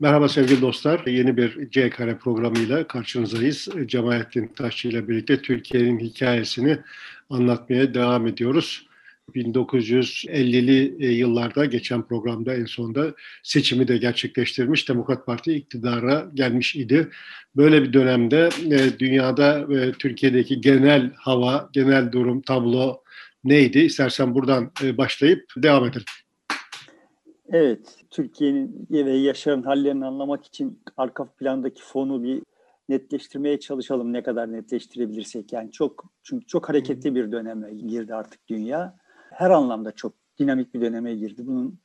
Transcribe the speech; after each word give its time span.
Merhaba 0.00 0.28
sevgili 0.28 0.60
dostlar. 0.60 1.06
Yeni 1.06 1.36
bir 1.36 1.70
C 1.70 1.90
Kare 1.90 2.16
programıyla 2.16 2.86
karşınızdayız. 2.86 3.68
Cemalettin 3.86 4.46
Taşçı 4.46 4.88
ile 4.88 5.08
birlikte 5.08 5.42
Türkiye'nin 5.42 5.98
hikayesini 5.98 6.78
anlatmaya 7.30 7.94
devam 7.94 8.26
ediyoruz. 8.26 8.86
1950'li 9.34 11.06
yıllarda 11.06 11.64
geçen 11.64 12.02
programda 12.02 12.54
en 12.54 12.64
sonunda 12.64 13.14
seçimi 13.42 13.88
de 13.88 13.96
gerçekleştirmiş 13.96 14.88
Demokrat 14.88 15.26
Parti 15.26 15.52
iktidara 15.52 16.30
gelmiş 16.34 16.76
idi. 16.76 17.08
Böyle 17.56 17.82
bir 17.82 17.92
dönemde 17.92 18.48
e, 18.70 18.98
dünyada 18.98 19.68
ve 19.68 19.92
Türkiye'deki 19.92 20.60
genel 20.60 21.12
hava, 21.16 21.70
genel 21.72 22.12
durum, 22.12 22.40
tablo 22.40 23.02
neydi? 23.44 23.78
İstersen 23.78 24.34
buradan 24.34 24.70
e, 24.82 24.98
başlayıp 24.98 25.44
devam 25.56 25.84
edelim. 25.84 26.04
Evet, 27.52 27.99
Türkiye'nin 28.10 28.86
ve 28.90 29.12
yaşayan 29.12 29.62
hallerini 29.62 30.06
anlamak 30.06 30.44
için 30.44 30.82
arka 30.96 31.24
plandaki 31.24 31.82
fonu 31.82 32.22
bir 32.22 32.42
netleştirmeye 32.88 33.60
çalışalım 33.60 34.12
ne 34.12 34.22
kadar 34.22 34.52
netleştirebilirsek. 34.52 35.52
Yani 35.52 35.72
çok 35.72 36.04
çünkü 36.22 36.46
çok 36.46 36.68
hareketli 36.68 37.14
bir 37.14 37.32
döneme 37.32 37.74
girdi 37.74 38.14
artık 38.14 38.48
dünya. 38.48 38.96
Her 39.30 39.50
anlamda 39.50 39.92
çok 39.92 40.12
dinamik 40.38 40.74
bir 40.74 40.80
döneme 40.80 41.14
girdi. 41.14 41.46
Bunun 41.46 41.78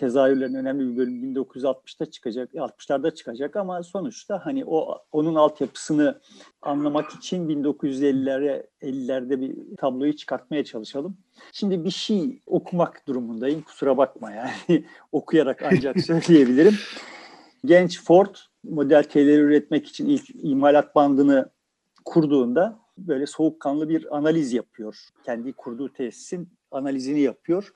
tezahürlerin 0.00 0.54
önemli 0.54 0.92
bir 0.92 0.96
bölümü 0.96 1.38
1960'ta 1.38 2.06
çıkacak, 2.06 2.54
60'larda 2.54 3.14
çıkacak 3.14 3.56
ama 3.56 3.82
sonuçta 3.82 4.46
hani 4.46 4.64
o 4.64 4.98
onun 5.12 5.34
altyapısını 5.34 6.20
anlamak 6.62 7.10
için 7.10 7.48
1950'lere 7.48 8.66
50'lerde 8.82 9.40
bir 9.40 9.76
tabloyu 9.76 10.16
çıkartmaya 10.16 10.64
çalışalım. 10.64 11.16
Şimdi 11.52 11.84
bir 11.84 11.90
şey 11.90 12.42
okumak 12.46 13.06
durumundayım. 13.06 13.62
Kusura 13.62 13.96
bakma 13.96 14.32
yani. 14.32 14.84
Okuyarak 15.12 15.62
ancak 15.62 16.00
söyleyebilirim. 16.04 16.74
Genç 17.64 18.04
Ford 18.04 18.34
model 18.64 19.04
T'leri 19.04 19.40
üretmek 19.40 19.86
için 19.86 20.06
ilk 20.06 20.24
imalat 20.42 20.94
bandını 20.94 21.50
kurduğunda 22.04 22.78
böyle 22.98 23.26
soğukkanlı 23.26 23.88
bir 23.88 24.16
analiz 24.16 24.52
yapıyor. 24.52 24.98
Kendi 25.24 25.52
kurduğu 25.52 25.92
tesisin 25.92 26.48
analizini 26.70 27.20
yapıyor 27.20 27.72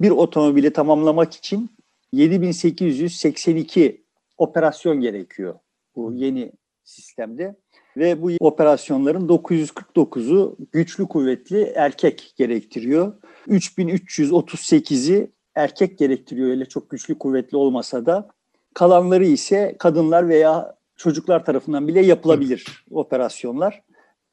bir 0.00 0.10
otomobili 0.10 0.72
tamamlamak 0.72 1.34
için 1.34 1.70
7882 2.12 4.04
operasyon 4.38 5.00
gerekiyor 5.00 5.54
bu 5.96 6.12
yeni 6.12 6.52
sistemde. 6.84 7.56
Ve 7.96 8.22
bu 8.22 8.30
operasyonların 8.40 9.28
949'u 9.28 10.56
güçlü 10.72 11.08
kuvvetli 11.08 11.72
erkek 11.76 12.32
gerektiriyor. 12.36 13.12
3338'i 13.48 15.30
erkek 15.54 15.98
gerektiriyor 15.98 16.48
öyle 16.48 16.64
çok 16.64 16.90
güçlü 16.90 17.18
kuvvetli 17.18 17.56
olmasa 17.56 18.06
da. 18.06 18.28
Kalanları 18.74 19.24
ise 19.24 19.76
kadınlar 19.78 20.28
veya 20.28 20.76
çocuklar 20.96 21.44
tarafından 21.44 21.88
bile 21.88 22.06
yapılabilir 22.06 22.84
operasyonlar 22.90 23.82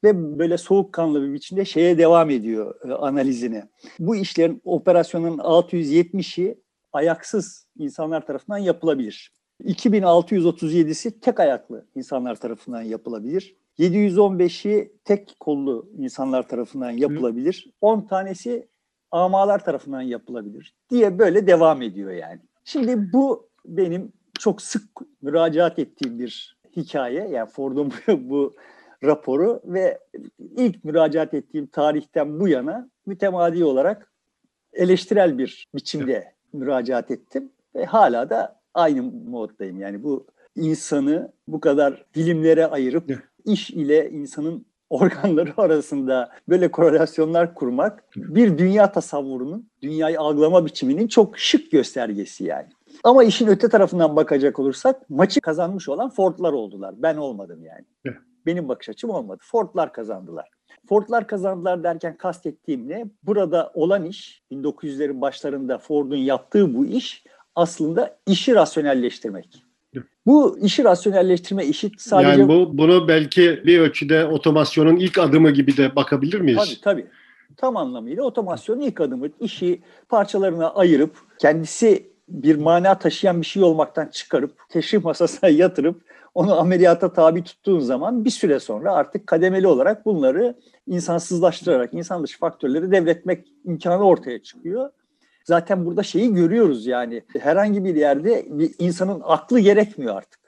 ve 0.04 0.38
böyle 0.38 0.58
soğukkanlı 0.58 1.22
bir 1.22 1.32
biçimde 1.32 1.64
şeye 1.64 1.98
devam 1.98 2.30
ediyor 2.30 2.74
e, 2.90 2.92
analizine. 2.92 3.68
Bu 3.98 4.16
işlerin 4.16 4.62
operasyonun 4.64 5.38
670'i 5.38 6.60
ayaksız 6.92 7.66
insanlar 7.78 8.26
tarafından 8.26 8.58
yapılabilir. 8.58 9.32
2637'si 9.64 11.20
tek 11.20 11.40
ayaklı 11.40 11.86
insanlar 11.94 12.36
tarafından 12.36 12.82
yapılabilir. 12.82 13.56
715'i 13.78 14.92
tek 15.04 15.36
kollu 15.40 15.90
insanlar 15.98 16.48
tarafından 16.48 16.90
yapılabilir. 16.90 17.72
10 17.80 18.00
tanesi 18.06 18.68
amalar 19.10 19.64
tarafından 19.64 20.00
yapılabilir 20.00 20.74
diye 20.90 21.18
böyle 21.18 21.46
devam 21.46 21.82
ediyor 21.82 22.10
yani. 22.10 22.40
Şimdi 22.64 23.12
bu 23.12 23.48
benim 23.66 24.12
çok 24.38 24.62
sık 24.62 24.82
müracaat 25.22 25.78
ettiğim 25.78 26.18
bir 26.18 26.58
hikaye. 26.76 27.28
Yani 27.28 27.50
Ford'un 27.50 27.92
bu 28.08 28.54
raporu 29.04 29.60
ve 29.64 29.98
ilk 30.38 30.84
müracaat 30.84 31.34
ettiğim 31.34 31.66
tarihten 31.66 32.40
bu 32.40 32.48
yana 32.48 32.90
mütemadi 33.06 33.64
olarak 33.64 34.12
eleştirel 34.72 35.38
bir 35.38 35.68
biçimde 35.74 36.32
müracaat 36.52 37.10
ettim 37.10 37.52
ve 37.74 37.84
hala 37.84 38.30
da 38.30 38.60
aynı 38.74 39.02
moddayım. 39.02 39.80
Yani 39.80 40.02
bu 40.02 40.26
insanı 40.56 41.32
bu 41.48 41.60
kadar 41.60 42.04
dilimlere 42.14 42.66
ayırıp 42.66 43.28
iş 43.44 43.70
ile 43.70 44.10
insanın 44.10 44.66
organları 44.90 45.52
arasında 45.56 46.30
böyle 46.48 46.70
korelasyonlar 46.70 47.54
kurmak 47.54 48.04
bir 48.16 48.58
dünya 48.58 48.92
tasavvurunun, 48.92 49.68
dünyayı 49.82 50.20
algılama 50.20 50.66
biçiminin 50.66 51.08
çok 51.08 51.38
şık 51.38 51.70
göstergesi 51.70 52.44
yani. 52.44 52.66
Ama 53.04 53.24
işin 53.24 53.46
öte 53.46 53.68
tarafından 53.68 54.16
bakacak 54.16 54.58
olursak 54.58 55.10
maçı 55.10 55.40
kazanmış 55.40 55.88
olan 55.88 56.10
Ford'lar 56.10 56.52
oldular. 56.52 56.94
Ben 56.98 57.16
olmadım 57.16 57.64
yani. 57.64 58.16
Benim 58.48 58.68
bakış 58.68 58.88
açım 58.88 59.10
olmadı. 59.10 59.40
Ford'lar 59.42 59.92
kazandılar. 59.92 60.48
Ford'lar 60.88 61.26
kazandılar 61.26 61.84
derken 61.84 62.16
kastettiğim 62.16 62.88
ne? 62.88 63.06
Burada 63.22 63.70
olan 63.74 64.04
iş, 64.04 64.42
1900'lerin 64.52 65.20
başlarında 65.20 65.78
Ford'un 65.78 66.16
yaptığı 66.16 66.74
bu 66.74 66.86
iş 66.86 67.24
aslında 67.54 68.18
işi 68.26 68.54
rasyonelleştirmek. 68.54 69.62
Bu 70.26 70.58
işi 70.58 70.84
rasyonelleştirme 70.84 71.66
işi 71.66 71.90
sadece... 71.98 72.30
Yani 72.30 72.48
bu 72.48 72.78
bunu 72.78 73.08
belki 73.08 73.62
bir 73.66 73.80
ölçüde 73.80 74.26
otomasyonun 74.26 74.96
ilk 74.96 75.18
adımı 75.18 75.50
gibi 75.50 75.76
de 75.76 75.96
bakabilir 75.96 76.40
miyiz? 76.40 76.58
Tabii 76.58 76.80
tabii. 76.80 77.06
Tam 77.56 77.76
anlamıyla 77.76 78.22
otomasyonun 78.22 78.80
ilk 78.80 79.00
adımı. 79.00 79.26
işi 79.40 79.82
parçalarına 80.08 80.70
ayırıp 80.70 81.16
kendisi 81.38 82.12
bir 82.28 82.56
mana 82.56 82.98
taşıyan 82.98 83.40
bir 83.40 83.46
şey 83.46 83.62
olmaktan 83.62 84.06
çıkarıp 84.06 84.52
teşrif 84.68 85.04
masasına 85.04 85.50
yatırıp 85.50 86.07
onu 86.38 86.60
ameliyata 86.60 87.12
tabi 87.12 87.44
tuttuğun 87.44 87.80
zaman 87.80 88.24
bir 88.24 88.30
süre 88.30 88.60
sonra 88.60 88.92
artık 88.92 89.26
kademeli 89.26 89.66
olarak 89.66 90.06
bunları 90.06 90.54
insansızlaştırarak 90.86 91.94
insan 91.94 92.22
dışı 92.22 92.38
faktörleri 92.38 92.90
devretmek 92.90 93.48
imkanı 93.64 94.04
ortaya 94.06 94.42
çıkıyor. 94.42 94.90
Zaten 95.44 95.86
burada 95.86 96.02
şeyi 96.02 96.34
görüyoruz 96.34 96.86
yani 96.86 97.22
herhangi 97.40 97.84
bir 97.84 97.94
yerde 97.94 98.46
bir 98.48 98.70
insanın 98.78 99.20
aklı 99.24 99.60
gerekmiyor 99.60 100.16
artık. 100.16 100.40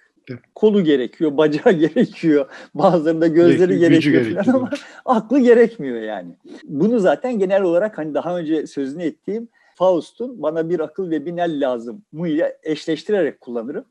Kolu 0.55 0.85
gerekiyor, 0.85 1.37
bacağı 1.37 1.73
gerekiyor, 1.79 2.47
bazılarında 2.75 3.27
gözleri 3.27 3.79
gerekiyor, 3.79 4.23
gerekiyor 4.23 4.45
falan 4.45 4.57
ama 4.57 4.71
aklı 5.05 5.39
gerekmiyor 5.39 6.01
yani. 6.01 6.33
Bunu 6.65 7.01
zaten 7.01 7.39
genel 7.39 7.63
olarak 7.63 7.99
hani 7.99 8.15
daha 8.15 8.39
önce 8.39 8.67
sözünü 8.67 9.03
ettiğim 9.03 9.49
Faust'un 9.75 10.43
bana 10.43 10.69
bir 10.69 10.81
akıl 10.81 11.11
ve 11.11 11.27
bir 11.27 11.37
nel 11.37 11.61
lazım 11.61 12.03
ile 12.13 12.59
eşleştirerek 12.63 13.41
kullanırım. 13.41 13.85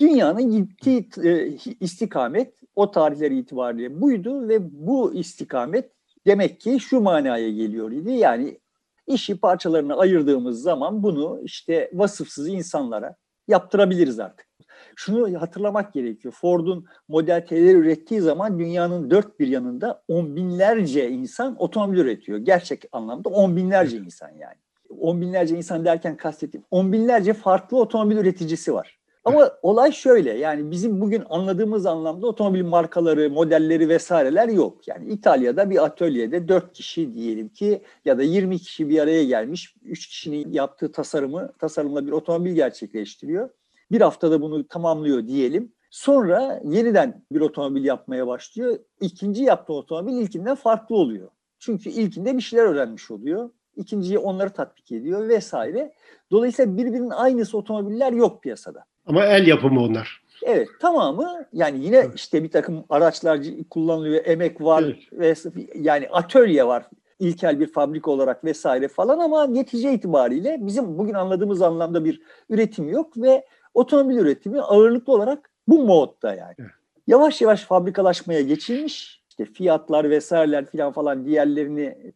Dünyanın 0.00 0.50
gittiği 0.50 1.08
e, 1.24 1.56
istikamet 1.80 2.54
o 2.76 2.90
tarihler 2.90 3.30
itibariyle 3.30 4.00
buydu 4.00 4.48
ve 4.48 4.86
bu 4.86 5.14
istikamet 5.14 5.92
demek 6.26 6.60
ki 6.60 6.80
şu 6.80 7.00
manaya 7.00 7.50
geliyor 7.50 7.92
idi. 7.92 8.12
Yani 8.12 8.58
işi 9.06 9.40
parçalarına 9.40 9.96
ayırdığımız 9.96 10.62
zaman 10.62 11.02
bunu 11.02 11.40
işte 11.42 11.90
vasıfsız 11.94 12.48
insanlara 12.48 13.16
yaptırabiliriz 13.48 14.20
artık. 14.20 14.48
Şunu 14.96 15.40
hatırlamak 15.40 15.92
gerekiyor. 15.92 16.34
Ford'un 16.34 16.86
Model 17.08 17.46
T'leri 17.46 17.76
ürettiği 17.76 18.20
zaman 18.20 18.58
dünyanın 18.58 19.10
dört 19.10 19.40
bir 19.40 19.48
yanında 19.48 20.02
on 20.08 20.36
binlerce 20.36 21.10
insan 21.10 21.62
otomobil 21.62 21.98
üretiyor. 21.98 22.38
Gerçek 22.38 22.84
anlamda 22.92 23.28
on 23.28 23.56
binlerce 23.56 23.96
insan 23.96 24.28
yani. 24.28 24.56
On 25.00 25.20
binlerce 25.20 25.56
insan 25.56 25.84
derken 25.84 26.16
kastettiğim 26.16 26.64
on 26.70 26.92
binlerce 26.92 27.32
farklı 27.32 27.78
otomobil 27.78 28.16
üreticisi 28.16 28.74
var. 28.74 28.97
Ama 29.28 29.50
olay 29.62 29.92
şöyle 29.92 30.32
yani 30.32 30.70
bizim 30.70 31.00
bugün 31.00 31.22
anladığımız 31.30 31.86
anlamda 31.86 32.26
otomobil 32.26 32.64
markaları, 32.64 33.30
modelleri 33.30 33.88
vesaireler 33.88 34.48
yok. 34.48 34.88
Yani 34.88 35.12
İtalya'da 35.12 35.70
bir 35.70 35.84
atölyede 35.84 36.48
4 36.48 36.72
kişi 36.72 37.14
diyelim 37.14 37.48
ki 37.48 37.82
ya 38.04 38.18
da 38.18 38.22
20 38.22 38.58
kişi 38.58 38.88
bir 38.88 38.98
araya 38.98 39.24
gelmiş. 39.24 39.74
3 39.82 40.06
kişinin 40.06 40.52
yaptığı 40.52 40.92
tasarımı, 40.92 41.52
tasarımla 41.58 42.06
bir 42.06 42.12
otomobil 42.12 42.52
gerçekleştiriyor. 42.52 43.48
Bir 43.90 44.00
haftada 44.00 44.42
bunu 44.42 44.68
tamamlıyor 44.68 45.26
diyelim. 45.26 45.72
Sonra 45.90 46.60
yeniden 46.64 47.24
bir 47.32 47.40
otomobil 47.40 47.84
yapmaya 47.84 48.26
başlıyor. 48.26 48.78
İkinci 49.00 49.42
yaptığı 49.42 49.72
otomobil 49.72 50.12
ilkinden 50.12 50.54
farklı 50.54 50.96
oluyor. 50.96 51.28
Çünkü 51.58 51.90
ilkinde 51.90 52.36
bir 52.36 52.42
şeyler 52.42 52.64
öğrenmiş 52.64 53.10
oluyor. 53.10 53.50
İkinciyi 53.76 54.18
onları 54.18 54.50
tatbik 54.50 54.92
ediyor 54.92 55.28
vesaire. 55.28 55.92
Dolayısıyla 56.30 56.76
birbirinin 56.76 57.10
aynısı 57.10 57.58
otomobiller 57.58 58.12
yok 58.12 58.42
piyasada. 58.42 58.84
Ama 59.08 59.26
el 59.26 59.46
yapımı 59.46 59.82
onlar. 59.82 60.22
Evet 60.42 60.68
tamamı 60.80 61.46
yani 61.52 61.84
yine 61.84 61.96
evet. 61.96 62.14
işte 62.14 62.44
bir 62.44 62.50
takım 62.50 62.84
araçlar 62.88 63.40
kullanılıyor, 63.70 64.26
emek 64.26 64.60
var 64.60 65.08
evet. 65.12 65.46
ve 65.46 65.50
yani 65.74 66.08
atölye 66.08 66.66
var 66.66 66.84
ilkel 67.18 67.60
bir 67.60 67.72
fabrika 67.72 68.10
olarak 68.10 68.44
vesaire 68.44 68.88
falan 68.88 69.18
ama 69.18 69.46
netice 69.46 69.92
itibariyle 69.92 70.58
bizim 70.60 70.98
bugün 70.98 71.14
anladığımız 71.14 71.62
anlamda 71.62 72.04
bir 72.04 72.22
üretim 72.50 72.88
yok 72.88 73.16
ve 73.16 73.46
otomobil 73.74 74.16
üretimi 74.16 74.60
ağırlıklı 74.60 75.12
olarak 75.12 75.50
bu 75.68 75.84
modda 75.84 76.34
yani. 76.34 76.54
Evet. 76.58 76.70
Yavaş 77.06 77.42
yavaş 77.42 77.64
fabrikalaşmaya 77.64 78.40
geçilmiş. 78.40 79.22
İşte 79.28 79.44
fiyatlar 79.44 80.10
vesaireler 80.10 80.66
falan 80.66 80.92
falan 80.92 81.26
diğerlerini 81.26 82.12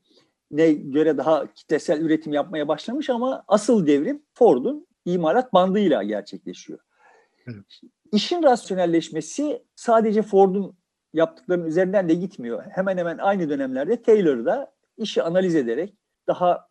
ne 0.50 0.72
göre 0.72 1.18
daha 1.18 1.52
kitlesel 1.52 2.00
üretim 2.00 2.32
yapmaya 2.32 2.68
başlamış 2.68 3.10
ama 3.10 3.44
asıl 3.48 3.86
devrim 3.86 4.22
Ford'un 4.34 4.86
imalat 5.04 5.52
bandıyla 5.52 6.02
gerçekleşiyor. 6.02 6.78
Evet. 7.46 7.80
İşin 8.12 8.42
rasyonelleşmesi 8.42 9.62
sadece 9.76 10.22
Ford'un 10.22 10.76
yaptıklarının 11.12 11.66
üzerinden 11.66 12.08
de 12.08 12.14
gitmiyor. 12.14 12.64
Hemen 12.70 12.98
hemen 12.98 13.18
aynı 13.18 13.48
dönemlerde 13.48 14.02
Taylor 14.02 14.44
da 14.44 14.72
işi 14.96 15.22
analiz 15.22 15.54
ederek 15.54 15.94
daha 16.26 16.68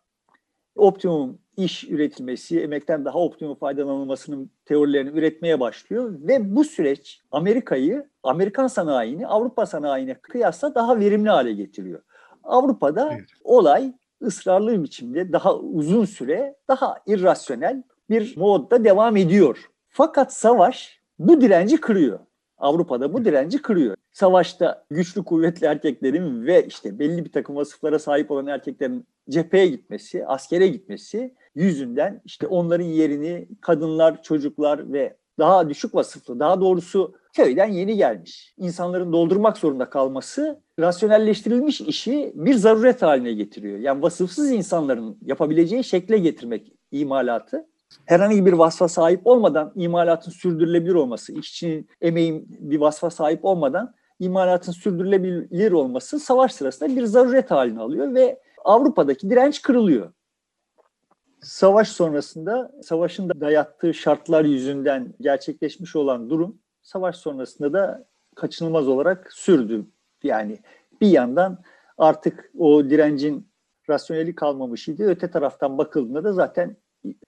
optimum 0.76 1.38
iş 1.56 1.84
üretilmesi, 1.84 2.60
emekten 2.60 3.04
daha 3.04 3.18
optimum 3.18 3.54
faydalanılmasının 3.54 4.50
teorilerini 4.64 5.18
üretmeye 5.18 5.60
başlıyor 5.60 6.14
ve 6.20 6.56
bu 6.56 6.64
süreç 6.64 7.22
Amerika'yı, 7.30 8.10
Amerikan 8.22 8.66
sanayini 8.66 9.26
Avrupa 9.26 9.66
sanayine 9.66 10.14
kıyasla 10.14 10.74
daha 10.74 11.00
verimli 11.00 11.28
hale 11.30 11.52
getiriyor. 11.52 12.02
Avrupa'da 12.44 13.10
Evet. 13.12 13.28
olay 13.44 13.92
ısrarlı 14.22 14.82
biçimde 14.82 15.32
daha 15.32 15.56
uzun 15.56 16.04
süre 16.04 16.56
daha 16.68 16.96
irrasyonel 17.06 17.82
bir 18.10 18.36
modda 18.36 18.84
devam 18.84 19.16
ediyor. 19.16 19.70
Fakat 19.88 20.32
savaş 20.34 21.00
bu 21.18 21.40
direnci 21.40 21.80
kırıyor. 21.80 22.18
Avrupa'da 22.58 23.12
bu 23.12 23.24
direnci 23.24 23.62
kırıyor. 23.62 23.96
Savaşta 24.12 24.84
güçlü 24.90 25.24
kuvvetli 25.24 25.66
erkeklerin 25.66 26.46
ve 26.46 26.66
işte 26.66 26.98
belli 26.98 27.24
bir 27.24 27.32
takım 27.32 27.56
vasıflara 27.56 27.98
sahip 27.98 28.30
olan 28.30 28.46
erkeklerin 28.46 29.06
cepheye 29.30 29.66
gitmesi, 29.66 30.26
askere 30.26 30.68
gitmesi 30.68 31.34
yüzünden 31.54 32.22
işte 32.24 32.46
onların 32.46 32.84
yerini 32.84 33.48
kadınlar, 33.60 34.22
çocuklar 34.22 34.92
ve 34.92 35.16
daha 35.38 35.68
düşük 35.68 35.94
vasıflı, 35.94 36.40
daha 36.40 36.60
doğrusu 36.60 37.14
köyden 37.32 37.66
yeni 37.66 37.96
gelmiş 37.96 38.54
insanların 38.58 39.12
doldurmak 39.12 39.58
zorunda 39.58 39.90
kalması 39.90 40.60
rasyonelleştirilmiş 40.80 41.80
işi 41.80 42.32
bir 42.34 42.54
zaruret 42.54 43.02
haline 43.02 43.32
getiriyor. 43.32 43.78
Yani 43.78 44.02
vasıfsız 44.02 44.50
insanların 44.50 45.18
yapabileceği 45.22 45.84
şekle 45.84 46.18
getirmek 46.18 46.72
imalatı 46.90 47.66
herhangi 48.04 48.46
bir 48.46 48.52
vasfa 48.52 48.88
sahip 48.88 49.26
olmadan 49.26 49.72
imalatın 49.74 50.30
sürdürülebilir 50.30 50.94
olması, 50.94 51.32
işçinin 51.32 51.88
emeğin 52.00 52.46
bir 52.60 52.80
vasfa 52.80 53.10
sahip 53.10 53.44
olmadan 53.44 53.94
imalatın 54.18 54.72
sürdürülebilir 54.72 55.72
olması 55.72 56.18
savaş 56.18 56.52
sırasında 56.52 56.96
bir 56.96 57.04
zaruret 57.04 57.50
halini 57.50 57.80
alıyor 57.80 58.14
ve 58.14 58.40
Avrupa'daki 58.64 59.30
direnç 59.30 59.62
kırılıyor. 59.62 60.12
Savaş 61.40 61.88
sonrasında 61.88 62.72
savaşın 62.82 63.28
da 63.28 63.40
dayattığı 63.40 63.94
şartlar 63.94 64.44
yüzünden 64.44 65.14
gerçekleşmiş 65.20 65.96
olan 65.96 66.30
durum 66.30 66.58
savaş 66.82 67.16
sonrasında 67.16 67.72
da 67.72 68.06
kaçınılmaz 68.34 68.88
olarak 68.88 69.32
sürdü. 69.32 69.86
Yani 70.22 70.58
bir 71.00 71.08
yandan 71.08 71.58
artık 71.98 72.50
o 72.58 72.84
direncin 72.90 73.48
rasyoneli 73.90 74.34
kalmamış 74.34 74.88
idi. 74.88 75.04
Öte 75.04 75.30
taraftan 75.30 75.78
bakıldığında 75.78 76.24
da 76.24 76.32
zaten 76.32 76.76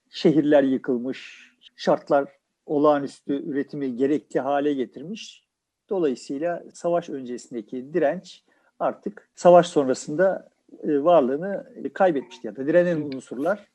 şehirler 0.09 0.63
yıkılmış, 0.63 1.51
şartlar 1.75 2.29
olağanüstü 2.65 3.49
üretimi 3.49 3.95
gerekli 3.95 4.39
hale 4.39 4.73
getirmiş. 4.73 5.45
Dolayısıyla 5.89 6.63
savaş 6.73 7.09
öncesindeki 7.09 7.93
direnç 7.93 8.43
artık 8.79 9.29
savaş 9.35 9.67
sonrasında 9.67 10.49
e, 10.83 11.03
varlığını 11.03 11.73
kaybetmişti 11.93 12.47
ya 12.47 12.55
da 12.55 12.67
direnen 12.67 13.01
unsurlar 13.01 13.67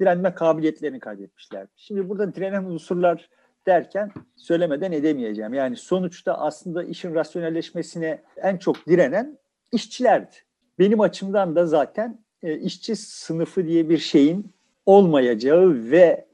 direnme 0.00 0.34
kabiliyetlerini 0.34 1.00
kaybetmişler. 1.00 1.66
Şimdi 1.76 2.08
burada 2.08 2.34
direnen 2.34 2.64
unsurlar 2.64 3.28
derken 3.66 4.10
söylemeden 4.36 4.92
edemeyeceğim. 4.92 5.54
Yani 5.54 5.76
sonuçta 5.76 6.34
aslında 6.34 6.84
işin 6.84 7.14
rasyonelleşmesine 7.14 8.22
en 8.36 8.56
çok 8.56 8.86
direnen 8.86 9.38
işçilerdi. 9.72 10.34
Benim 10.78 11.00
açımdan 11.00 11.56
da 11.56 11.66
zaten 11.66 12.24
e, 12.42 12.58
işçi 12.58 12.96
sınıfı 12.96 13.66
diye 13.66 13.88
bir 13.88 13.98
şeyin 13.98 14.52
olmayacağı 14.86 15.74
ve 15.74 16.26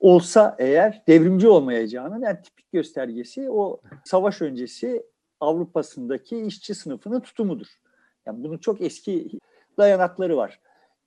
olsa 0.00 0.56
eğer 0.58 1.02
devrimci 1.08 1.48
olmayacağının 1.48 2.22
en 2.22 2.42
tipik 2.42 2.72
göstergesi 2.72 3.50
o 3.50 3.80
savaş 4.04 4.42
öncesi 4.42 5.06
Avrupa'sındaki 5.40 6.40
işçi 6.40 6.74
sınıfının 6.74 7.20
tutumudur. 7.20 7.66
Yani 8.26 8.44
bunun 8.44 8.58
çok 8.58 8.80
eski 8.80 9.28
dayanakları 9.78 10.36
var. 10.36 10.60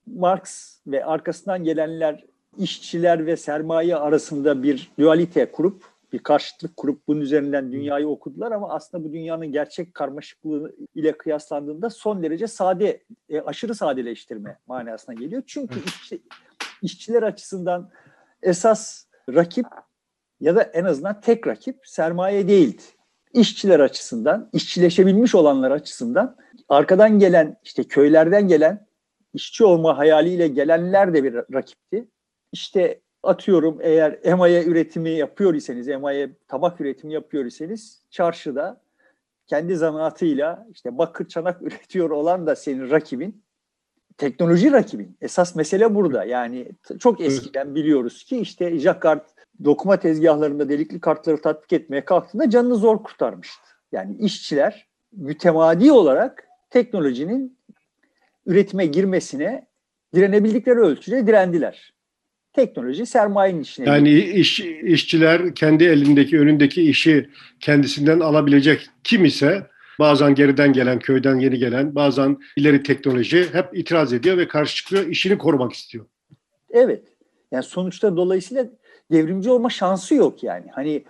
Marx 0.06 0.78
ve 0.88 1.06
arkasından 1.06 1.64
gelenler 1.64 2.26
işçiler 2.58 3.26
ve 3.26 3.38
sermaye 3.38 3.96
arasında 3.96 4.64
bir 4.64 4.92
dualite 5.00 5.52
kurup 5.52 5.84
bir 6.14 6.20
karşıtlık 6.20 6.78
kurup 6.78 7.08
bunun 7.08 7.22
üzerinden 7.22 7.72
dünyayı 7.72 8.08
okudular 8.08 8.52
ama 8.52 8.70
aslında 8.70 9.04
bu 9.04 9.14
dünyanın 9.14 9.52
gerçek 9.52 9.94
karmaşıklığı 9.94 10.76
ile 10.96 11.12
kıyaslandığında 11.12 11.90
son 11.90 12.24
derece 12.24 12.48
sade, 12.48 13.04
e, 13.30 13.42
aşırı 13.42 13.76
sadeleştirme 13.76 14.60
manasına 14.68 15.16
geliyor. 15.16 15.44
Çünkü 15.48 15.80
işçi, 15.86 16.22
işçiler 16.82 17.24
açısından 17.24 17.92
esas 18.42 19.06
rakip 19.30 19.66
ya 20.40 20.56
da 20.56 20.64
en 20.64 20.86
azından 20.86 21.22
tek 21.22 21.48
rakip 21.48 21.88
sermaye 21.88 22.48
değildi. 22.48 22.82
İşçiler 23.34 23.80
açısından, 23.80 24.50
işçileşebilmiş 24.54 25.36
olanlar 25.36 25.72
açısından 25.72 26.38
arkadan 26.70 27.20
gelen 27.20 27.58
işte 27.64 27.84
köylerden 27.84 28.48
gelen 28.48 28.88
işçi 29.34 29.66
olma 29.66 29.98
hayaliyle 29.98 30.48
gelenler 30.48 31.14
de 31.14 31.24
bir 31.24 31.34
rakipti. 31.34 32.08
İşte 32.52 33.02
atıyorum 33.24 33.80
eğer 33.82 34.20
emaye 34.24 34.64
üretimi 34.64 35.10
yapıyor 35.10 35.54
iseniz, 35.54 35.90
emaye 35.90 36.30
tabak 36.48 36.82
üretimi 36.82 37.14
yapıyor 37.14 37.46
iseniz 37.46 38.04
çarşıda 38.10 38.82
kendi 39.48 39.76
zanaatıyla 39.76 40.68
işte 40.72 40.98
bakır 40.98 41.28
çanak 41.28 41.62
üretiyor 41.62 42.10
olan 42.10 42.48
da 42.48 42.56
senin 42.56 42.90
rakibin. 42.90 43.45
Teknoloji 44.18 44.72
rakibin. 44.72 45.18
Esas 45.22 45.56
mesele 45.56 45.96
burada. 45.96 46.24
Yani 46.24 46.68
çok 47.00 47.22
eskiden 47.22 47.76
biliyoruz 47.76 48.24
ki 48.24 48.38
işte 48.38 48.80
Jacquard 48.80 49.22
dokuma 49.64 50.00
tezgahlarında 50.00 50.70
delikli 50.70 51.00
kartları 51.00 51.42
tatbik 51.42 51.74
etmeye 51.74 52.06
kalktığında 52.06 52.50
canını 52.50 52.76
zor 52.76 53.04
kurtarmıştı. 53.04 53.68
Yani 53.92 54.18
işçiler 54.18 54.88
mütemadi 55.12 55.92
olarak 55.92 56.48
teknolojinin 56.70 57.58
üretime 58.46 58.86
girmesine 58.86 59.68
direnebildikleri 60.16 60.80
ölçüde 60.80 61.28
direndiler. 61.28 61.94
Teknoloji 62.54 63.06
sermayenin 63.06 63.62
işine. 63.62 63.90
Yani 63.90 64.10
iş, 64.20 64.60
işçiler 64.60 65.56
kendi 65.56 65.84
elindeki, 65.84 66.40
önündeki 66.40 66.82
işi 66.82 67.30
kendisinden 67.60 68.20
alabilecek 68.20 68.90
kim 69.04 69.26
ise 69.26 69.68
bazen 70.00 70.36
geriden 70.36 70.74
gelen, 70.74 71.00
köyden 71.00 71.40
yeni 71.40 71.58
gelen, 71.58 71.96
bazen 71.96 72.38
ileri 72.58 72.84
teknoloji 72.84 73.54
hep 73.54 73.78
itiraz 73.78 74.14
ediyor 74.14 74.38
ve 74.38 74.48
karşı 74.48 74.76
çıkıyor, 74.76 75.08
işini 75.08 75.38
korumak 75.38 75.74
istiyor. 75.74 76.06
Evet. 76.70 77.04
Yani 77.52 77.64
sonuçta 77.64 78.18
dolayısıyla 78.18 78.66
devrimci 79.12 79.50
olma 79.50 79.70
şansı 79.70 80.16
yok 80.16 80.44
yani. 80.44 80.66
Hani 80.72 81.04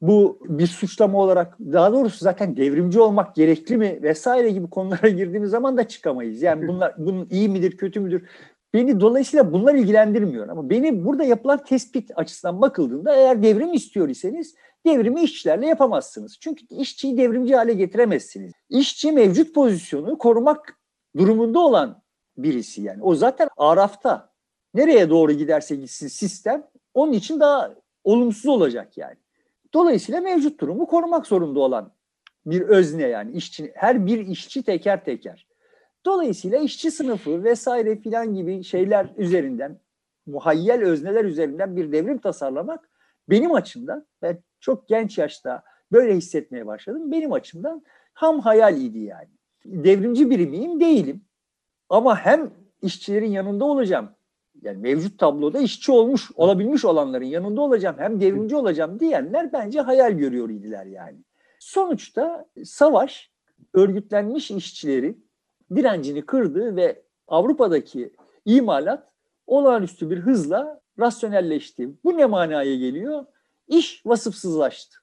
bu 0.00 0.38
bir 0.44 0.66
suçlama 0.66 1.18
olarak 1.18 1.58
daha 1.60 1.92
doğrusu 1.92 2.18
zaten 2.18 2.56
devrimci 2.56 3.00
olmak 3.00 3.34
gerekli 3.34 3.76
mi 3.76 3.98
vesaire 4.02 4.50
gibi 4.50 4.70
konulara 4.70 5.08
girdiğimiz 5.08 5.50
zaman 5.50 5.76
da 5.76 5.88
çıkamayız. 5.88 6.42
Yani 6.42 6.68
bunlar 6.68 6.94
bunun 6.98 7.28
iyi 7.30 7.48
midir 7.48 7.76
kötü 7.76 8.00
müdür? 8.00 8.22
Beni 8.74 9.00
dolayısıyla 9.00 9.52
bunlar 9.52 9.74
ilgilendirmiyor 9.74 10.48
ama 10.48 10.70
beni 10.70 11.04
burada 11.04 11.24
yapılan 11.24 11.64
tespit 11.64 12.10
açısından 12.16 12.60
bakıldığında 12.60 13.16
eğer 13.16 13.42
devrim 13.42 13.72
istiyor 13.72 14.08
iseniz 14.08 14.54
devrimi 14.86 15.22
işçilerle 15.22 15.66
yapamazsınız. 15.66 16.38
Çünkü 16.40 16.66
işçiyi 16.70 17.16
devrimci 17.16 17.56
hale 17.56 17.74
getiremezsiniz. 17.74 18.52
İşçi 18.70 19.12
mevcut 19.12 19.54
pozisyonu 19.54 20.18
korumak 20.18 20.78
durumunda 21.16 21.58
olan 21.58 22.02
birisi 22.36 22.82
yani. 22.82 23.02
O 23.02 23.14
zaten 23.14 23.48
arafta. 23.56 24.32
Nereye 24.74 25.10
doğru 25.10 25.32
giderse 25.32 25.76
gitsin 25.76 26.08
sistem 26.08 26.66
onun 26.94 27.12
için 27.12 27.40
daha 27.40 27.74
olumsuz 28.04 28.46
olacak 28.46 28.98
yani. 28.98 29.16
Dolayısıyla 29.74 30.20
mevcut 30.20 30.60
durumu 30.60 30.86
korumak 30.86 31.26
zorunda 31.26 31.60
olan 31.60 31.92
bir 32.46 32.60
özne 32.60 33.06
yani 33.06 33.32
işçi, 33.32 33.72
her 33.74 34.06
bir 34.06 34.26
işçi 34.26 34.62
teker 34.62 35.04
teker. 35.04 35.46
Dolayısıyla 36.04 36.58
işçi 36.58 36.90
sınıfı 36.90 37.44
vesaire 37.44 37.96
filan 37.96 38.34
gibi 38.34 38.64
şeyler 38.64 39.06
üzerinden, 39.16 39.80
muhayyel 40.26 40.82
özneler 40.82 41.24
üzerinden 41.24 41.76
bir 41.76 41.92
devrim 41.92 42.18
tasarlamak 42.18 42.90
benim 43.28 43.54
açımdan, 43.54 44.06
ben 44.22 44.38
çok 44.62 44.88
genç 44.88 45.18
yaşta 45.18 45.62
böyle 45.92 46.16
hissetmeye 46.16 46.66
başladım. 46.66 47.12
Benim 47.12 47.32
açımdan 47.32 47.82
ham 48.14 48.40
hayal 48.40 48.80
idi 48.80 48.98
yani. 48.98 49.28
Devrimci 49.64 50.30
biri 50.30 50.46
miyim? 50.46 50.80
Değilim. 50.80 51.24
Ama 51.88 52.16
hem 52.16 52.50
işçilerin 52.82 53.30
yanında 53.30 53.64
olacağım, 53.64 54.10
yani 54.62 54.78
mevcut 54.78 55.18
tabloda 55.18 55.58
işçi 55.58 55.92
olmuş, 55.92 56.30
olabilmiş 56.34 56.84
olanların 56.84 57.24
yanında 57.24 57.60
olacağım, 57.60 57.96
hem 57.98 58.20
devrimci 58.20 58.56
olacağım 58.56 59.00
diyenler 59.00 59.52
bence 59.52 59.80
hayal 59.80 60.12
görüyor 60.12 60.50
idiler 60.50 60.86
yani. 60.86 61.18
Sonuçta 61.58 62.46
savaş 62.64 63.30
örgütlenmiş 63.74 64.50
işçileri 64.50 65.18
direncini 65.74 66.26
kırdı 66.26 66.76
ve 66.76 67.02
Avrupa'daki 67.28 68.12
imalat 68.44 69.08
olağanüstü 69.46 70.10
bir 70.10 70.18
hızla 70.18 70.80
rasyonelleşti. 70.98 71.90
Bu 72.04 72.16
ne 72.16 72.26
manaya 72.26 72.76
geliyor? 72.76 73.24
İş 73.68 74.06
vasıfsızlaştı. 74.06 74.98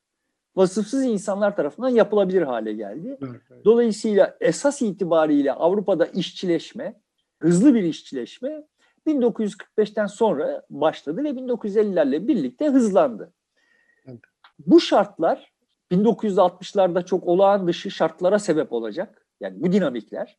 Vasıfsız 0.55 1.03
insanlar 1.03 1.55
tarafından 1.55 1.89
yapılabilir 1.89 2.41
hale 2.41 2.73
geldi. 2.73 3.17
Dolayısıyla 3.65 4.37
esas 4.41 4.81
itibariyle 4.81 5.53
Avrupa'da 5.53 6.05
işçileşme, 6.05 7.01
hızlı 7.39 7.75
bir 7.75 7.83
işçileşme 7.83 8.63
1945'ten 9.07 10.05
sonra 10.05 10.65
başladı 10.69 11.23
ve 11.23 11.29
1950'lerle 11.29 12.27
birlikte 12.27 12.67
hızlandı. 12.67 13.33
Bu 14.59 14.79
şartlar 14.79 15.53
1960'larda 15.91 17.05
çok 17.05 17.27
olağan 17.27 17.67
dışı 17.67 17.91
şartlara 17.91 18.39
sebep 18.39 18.73
olacak. 18.73 19.25
Yani 19.39 19.63
bu 19.63 19.71
dinamikler, 19.71 20.37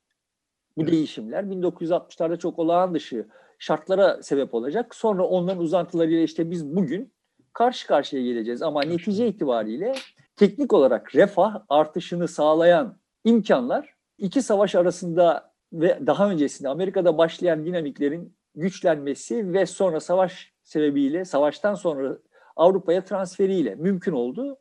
bu 0.76 0.82
evet. 0.82 0.92
değişimler 0.92 1.44
1960'larda 1.44 2.38
çok 2.38 2.58
olağan 2.58 2.94
dışı 2.94 3.28
şartlara 3.58 4.22
sebep 4.22 4.54
olacak. 4.54 4.94
Sonra 4.94 5.24
onların 5.24 5.62
uzantılarıyla 5.62 6.22
işte 6.22 6.50
biz 6.50 6.76
bugün 6.76 7.12
karşı 7.60 7.86
karşıya 7.86 8.22
geleceğiz. 8.22 8.62
Ama 8.62 8.82
netice 8.82 9.26
itibariyle 9.26 9.94
teknik 10.36 10.72
olarak 10.72 11.14
refah 11.14 11.62
artışını 11.68 12.28
sağlayan 12.28 12.96
imkanlar 13.24 13.94
iki 14.18 14.42
savaş 14.42 14.74
arasında 14.74 15.52
ve 15.72 15.98
daha 16.06 16.30
öncesinde 16.30 16.68
Amerika'da 16.68 17.18
başlayan 17.18 17.64
dinamiklerin 17.64 18.36
güçlenmesi 18.54 19.52
ve 19.52 19.66
sonra 19.66 20.00
savaş 20.00 20.52
sebebiyle, 20.62 21.24
savaştan 21.24 21.74
sonra 21.74 22.18
Avrupa'ya 22.56 23.04
transferiyle 23.04 23.74
mümkün 23.74 24.12
oldu. 24.12 24.58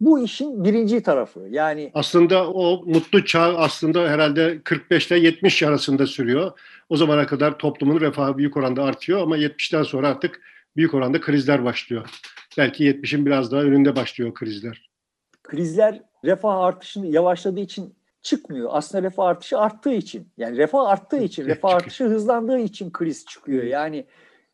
Bu 0.00 0.24
işin 0.24 0.64
birinci 0.64 1.02
tarafı. 1.02 1.40
Yani 1.50 1.90
aslında 1.94 2.50
o 2.50 2.84
mutlu 2.86 3.24
çağ 3.24 3.56
aslında 3.56 4.08
herhalde 4.08 4.60
45 4.64 5.06
ile 5.06 5.18
70 5.18 5.62
arasında 5.62 6.06
sürüyor. 6.06 6.52
O 6.88 6.96
zamana 6.96 7.26
kadar 7.26 7.58
toplumun 7.58 8.00
refahı 8.00 8.38
büyük 8.38 8.56
oranda 8.56 8.82
artıyor 8.82 9.22
ama 9.22 9.38
70'ten 9.38 9.82
sonra 9.82 10.08
artık 10.08 10.40
büyük 10.78 10.94
oranda 10.94 11.20
krizler 11.20 11.64
başlıyor. 11.64 12.10
Belki 12.58 12.84
70'in 12.84 13.26
biraz 13.26 13.52
daha 13.52 13.62
önünde 13.62 13.96
başlıyor 13.96 14.34
krizler. 14.34 14.90
Krizler 15.42 16.02
refah 16.24 16.58
artışını 16.58 17.06
yavaşladığı 17.06 17.60
için 17.60 17.94
çıkmıyor. 18.22 18.70
Aslında 18.72 19.04
refah 19.04 19.24
artışı 19.24 19.58
arttığı 19.58 19.92
için. 19.92 20.32
Yani 20.36 20.56
refah 20.56 20.88
arttığı 20.88 21.16
için, 21.16 21.46
refah 21.46 21.74
artışı 21.74 22.04
hızlandığı 22.04 22.58
için 22.58 22.90
kriz 22.90 23.26
çıkıyor. 23.26 23.64
Yani 23.64 24.06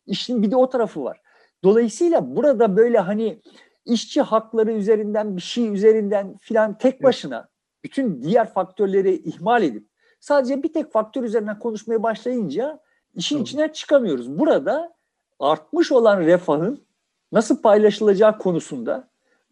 işin 0.05 0.43
bir 0.43 0.51
de 0.51 0.55
o 0.55 0.69
tarafı 0.69 1.03
var. 1.03 1.21
Dolayısıyla 1.63 2.35
burada 2.35 2.77
böyle 2.77 2.99
hani 2.99 3.41
işçi 3.85 4.21
hakları 4.21 4.71
üzerinden 4.71 5.37
bir 5.37 5.41
şey 5.41 5.73
üzerinden 5.73 6.37
filan 6.37 6.77
tek 6.77 7.03
başına 7.03 7.47
bütün 7.83 8.21
diğer 8.21 8.53
faktörleri 8.53 9.15
ihmal 9.15 9.63
edip 9.63 9.87
sadece 10.19 10.63
bir 10.63 10.73
tek 10.73 10.91
faktör 10.91 11.23
üzerinden 11.23 11.59
konuşmaya 11.59 12.03
başlayınca 12.03 12.79
işin 13.15 13.35
Tabii. 13.35 13.43
içinden 13.43 13.69
çıkamıyoruz. 13.69 14.39
Burada 14.39 14.94
artmış 15.39 15.91
olan 15.91 16.19
refahın 16.19 16.83
nasıl 17.31 17.61
paylaşılacağı 17.61 18.37
konusunda 18.37 19.07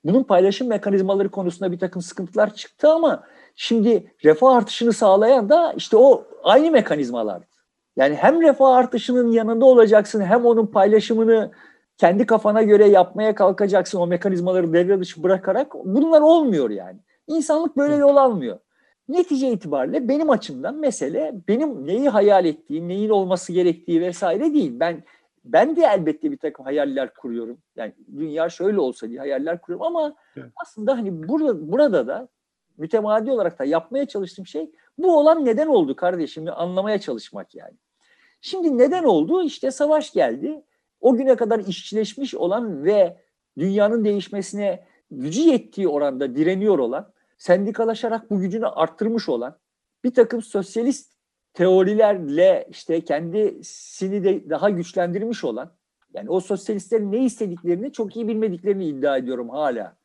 bunun 0.05 0.23
paylaşım 0.23 0.67
mekanizmaları 0.67 1.29
konusunda 1.29 1.71
bir 1.71 1.79
takım 1.79 2.01
sıkıntılar 2.01 2.53
çıktı 2.53 2.89
ama 2.89 3.23
şimdi 3.55 4.11
refah 4.23 4.55
artışını 4.55 4.93
sağlayan 4.93 5.49
da 5.49 5.73
işte 5.77 5.97
o 5.97 6.25
aynı 6.43 6.71
mekanizmalardı. 6.71 7.45
Yani 7.95 8.15
hem 8.15 8.41
refah 8.41 8.69
artışının 8.69 9.31
yanında 9.31 9.65
olacaksın 9.65 10.21
hem 10.21 10.45
onun 10.45 10.65
paylaşımını 10.65 11.51
kendi 11.97 12.25
kafana 12.25 12.61
göre 12.61 12.87
yapmaya 12.87 13.35
kalkacaksın 13.35 13.99
o 13.99 14.07
mekanizmaları 14.07 14.73
devre 14.73 14.99
dışı 14.99 15.23
bırakarak 15.23 15.73
bunlar 15.83 16.21
olmuyor 16.21 16.69
yani. 16.69 16.99
İnsanlık 17.27 17.77
böyle 17.77 17.95
yol 17.95 18.15
almıyor. 18.15 18.59
Netice 19.09 19.51
itibariyle 19.51 20.07
benim 20.07 20.29
açımdan 20.29 20.75
mesele 20.75 21.33
benim 21.47 21.87
neyi 21.87 22.09
hayal 22.09 22.45
ettiğim, 22.45 22.87
neyin 22.87 23.09
olması 23.09 23.53
gerektiği 23.53 24.01
vesaire 24.01 24.53
değil. 24.53 24.71
Ben 24.79 25.03
ben 25.45 25.75
de 25.75 25.81
elbette 25.81 26.31
bir 26.31 26.37
takım 26.37 26.65
hayaller 26.65 27.13
kuruyorum. 27.13 27.57
Yani 27.75 27.93
dünya 28.17 28.49
şöyle 28.49 28.79
olsa 28.79 29.09
diye 29.09 29.19
hayaller 29.19 29.61
kuruyorum 29.61 29.85
ama 29.85 30.15
evet. 30.37 30.51
aslında 30.55 30.97
hani 30.97 31.27
burada 31.27 31.71
burada 31.71 32.07
da 32.07 32.27
mütemadi 32.77 33.31
olarak 33.31 33.59
da 33.59 33.65
yapmaya 33.65 34.05
çalıştığım 34.05 34.47
şey 34.47 34.71
bu 34.97 35.17
olan 35.17 35.45
neden 35.45 35.67
oldu 35.67 35.95
kardeşimi 35.95 36.51
anlamaya 36.51 36.99
çalışmak 36.99 37.55
yani. 37.55 37.77
Şimdi 38.41 38.77
neden 38.77 39.03
oldu? 39.03 39.43
İşte 39.43 39.71
savaş 39.71 40.13
geldi 40.13 40.63
o 41.01 41.15
güne 41.15 41.35
kadar 41.35 41.59
işçileşmiş 41.59 42.35
olan 42.35 42.83
ve 42.83 43.17
dünyanın 43.57 44.05
değişmesine 44.05 44.85
gücü 45.11 45.41
yettiği 45.41 45.87
oranda 45.87 46.35
direniyor 46.35 46.79
olan, 46.79 47.13
sendikalaşarak 47.37 48.31
bu 48.31 48.39
gücünü 48.39 48.67
arttırmış 48.67 49.29
olan 49.29 49.57
bir 50.03 50.13
takım 50.13 50.41
sosyalist 50.41 51.12
teorilerle 51.53 52.67
işte 52.69 53.01
kendisini 53.01 54.23
de 54.23 54.49
daha 54.49 54.69
güçlendirmiş 54.69 55.43
olan, 55.43 55.71
yani 56.13 56.29
o 56.29 56.39
sosyalistlerin 56.39 57.11
ne 57.11 57.25
istediklerini 57.25 57.91
çok 57.91 58.15
iyi 58.15 58.27
bilmediklerini 58.27 58.85
iddia 58.85 59.17
ediyorum 59.17 59.49
hala. 59.49 59.95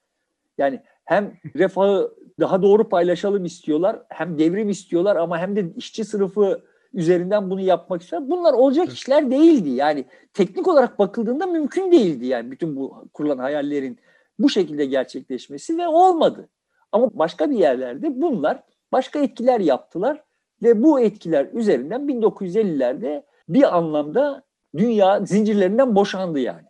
Yani 0.58 0.80
hem 1.04 1.32
refahı 1.56 2.14
daha 2.40 2.62
doğru 2.62 2.88
paylaşalım 2.88 3.44
istiyorlar, 3.44 4.02
hem 4.08 4.38
devrim 4.38 4.68
istiyorlar 4.68 5.16
ama 5.16 5.38
hem 5.38 5.56
de 5.56 5.72
işçi 5.76 6.04
sınıfı 6.04 6.62
üzerinden 6.94 7.50
bunu 7.50 7.60
yapmak 7.60 8.02
istiyor. 8.02 8.22
Bunlar 8.24 8.52
olacak 8.52 8.92
işler 8.92 9.30
değildi. 9.30 9.68
Yani 9.68 10.04
teknik 10.34 10.68
olarak 10.68 10.98
bakıldığında 10.98 11.46
mümkün 11.46 11.92
değildi 11.92 12.26
yani 12.26 12.50
bütün 12.50 12.76
bu 12.76 13.04
kurulan 13.14 13.38
hayallerin 13.38 13.98
bu 14.38 14.48
şekilde 14.48 14.86
gerçekleşmesi 14.86 15.78
ve 15.78 15.88
olmadı. 15.88 16.48
Ama 16.92 17.10
başka 17.14 17.50
bir 17.50 17.56
yerlerde 17.56 18.20
bunlar 18.22 18.62
başka 18.92 19.18
etkiler 19.18 19.60
yaptılar 19.60 20.22
ve 20.62 20.82
bu 20.82 21.00
etkiler 21.00 21.48
üzerinden 21.52 22.00
1950'lerde 22.00 23.22
bir 23.48 23.76
anlamda 23.76 24.42
dünya 24.76 25.20
zincirlerinden 25.24 25.96
boşandı 25.96 26.38
yani. 26.38 26.66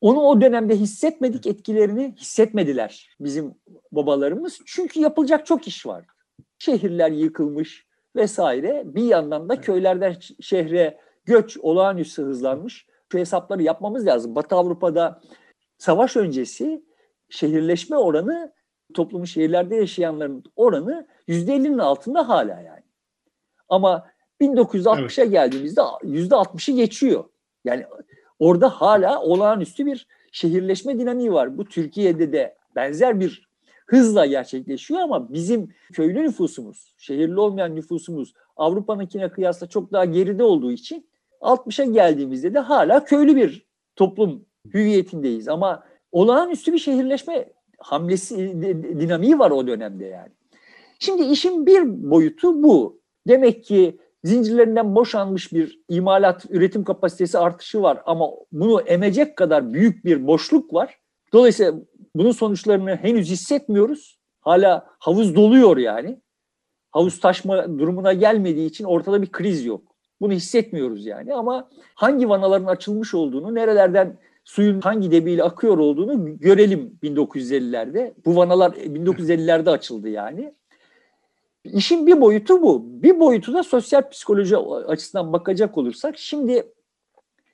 Onu 0.00 0.20
o 0.20 0.40
dönemde 0.40 0.76
hissetmedik 0.76 1.46
etkilerini 1.46 2.14
hissetmediler 2.16 3.08
bizim 3.20 3.54
babalarımız. 3.92 4.58
Çünkü 4.66 5.00
yapılacak 5.00 5.46
çok 5.46 5.68
iş 5.68 5.86
vardı. 5.86 6.12
Şehirler 6.58 7.10
yıkılmış, 7.10 7.86
vesaire. 8.16 8.82
Bir 8.86 9.04
yandan 9.04 9.48
da 9.48 9.60
köylerden 9.60 10.16
şehre 10.40 10.98
göç 11.24 11.58
olağanüstü 11.58 12.22
hızlanmış. 12.22 12.86
Şu 13.12 13.18
hesapları 13.18 13.62
yapmamız 13.62 14.06
lazım. 14.06 14.34
Batı 14.34 14.56
Avrupa'da 14.56 15.20
savaş 15.78 16.16
öncesi 16.16 16.84
şehirleşme 17.28 17.96
oranı 17.96 18.52
toplumun 18.94 19.24
şehirlerde 19.24 19.76
yaşayanların 19.76 20.44
oranı 20.56 21.06
%50'nin 21.28 21.78
altında 21.78 22.28
hala 22.28 22.60
yani. 22.60 22.82
Ama 23.72 24.06
1960'a 24.40 25.22
evet. 25.22 25.32
geldiğimizde 25.32 25.80
%60'ı 25.80 26.76
geçiyor. 26.76 27.24
Yani 27.64 27.84
orada 28.38 28.68
hala 28.68 29.22
olağanüstü 29.22 29.86
bir 29.86 30.06
şehirleşme 30.32 30.98
dinamiği 30.98 31.32
var. 31.32 31.58
Bu 31.58 31.64
Türkiye'de 31.64 32.32
de 32.32 32.56
benzer 32.76 33.20
bir 33.20 33.48
hızla 33.86 34.26
gerçekleşiyor 34.26 35.00
ama 35.00 35.32
bizim 35.32 35.74
köylü 35.92 36.22
nüfusumuz, 36.22 36.94
şehirli 36.98 37.40
olmayan 37.40 37.76
nüfusumuz 37.76 38.34
Avrupa'nınkine 38.56 39.28
kıyasla 39.28 39.66
çok 39.66 39.92
daha 39.92 40.04
geride 40.04 40.44
olduğu 40.44 40.72
için 40.72 41.06
60'a 41.40 41.84
geldiğimizde 41.84 42.54
de 42.54 42.58
hala 42.58 43.04
köylü 43.04 43.36
bir 43.36 43.66
toplum 43.96 44.44
hüviyetindeyiz 44.74 45.48
ama 45.48 45.84
olağanüstü 46.12 46.72
bir 46.72 46.78
şehirleşme 46.78 47.48
hamlesi 47.78 48.36
dinamiği 49.00 49.38
var 49.38 49.50
o 49.50 49.66
dönemde 49.66 50.04
yani. 50.04 50.32
Şimdi 50.98 51.22
işin 51.22 51.66
bir 51.66 52.10
boyutu 52.10 52.62
bu. 52.62 53.01
Demek 53.28 53.64
ki 53.64 53.98
zincirlerinden 54.24 54.94
boşanmış 54.94 55.52
bir 55.52 55.80
imalat, 55.88 56.44
üretim 56.50 56.84
kapasitesi 56.84 57.38
artışı 57.38 57.82
var 57.82 58.02
ama 58.06 58.30
bunu 58.52 58.80
emecek 58.80 59.36
kadar 59.36 59.72
büyük 59.72 60.04
bir 60.04 60.26
boşluk 60.26 60.74
var. 60.74 60.98
Dolayısıyla 61.32 61.74
bunun 62.14 62.32
sonuçlarını 62.32 62.96
henüz 62.96 63.30
hissetmiyoruz. 63.30 64.18
Hala 64.40 64.86
havuz 64.98 65.36
doluyor 65.36 65.76
yani. 65.76 66.20
Havuz 66.90 67.20
taşma 67.20 67.78
durumuna 67.78 68.12
gelmediği 68.12 68.68
için 68.68 68.84
ortada 68.84 69.22
bir 69.22 69.32
kriz 69.32 69.64
yok. 69.64 69.92
Bunu 70.20 70.32
hissetmiyoruz 70.32 71.06
yani 71.06 71.34
ama 71.34 71.68
hangi 71.94 72.28
vanaların 72.28 72.66
açılmış 72.66 73.14
olduğunu, 73.14 73.54
nerelerden 73.54 74.18
suyun 74.44 74.80
hangi 74.80 75.10
debiyle 75.10 75.42
akıyor 75.42 75.78
olduğunu 75.78 76.38
görelim 76.38 76.98
1950'lerde. 77.02 78.14
Bu 78.24 78.36
vanalar 78.36 78.70
1950'lerde 78.70 79.70
açıldı 79.70 80.08
yani. 80.08 80.54
İşin 81.64 82.06
bir 82.06 82.20
boyutu 82.20 82.62
bu. 82.62 83.02
Bir 83.02 83.20
boyutu 83.20 83.54
da 83.54 83.62
sosyal 83.62 84.10
psikoloji 84.10 84.56
açısından 84.56 85.32
bakacak 85.32 85.78
olursak 85.78 86.18
şimdi 86.18 86.72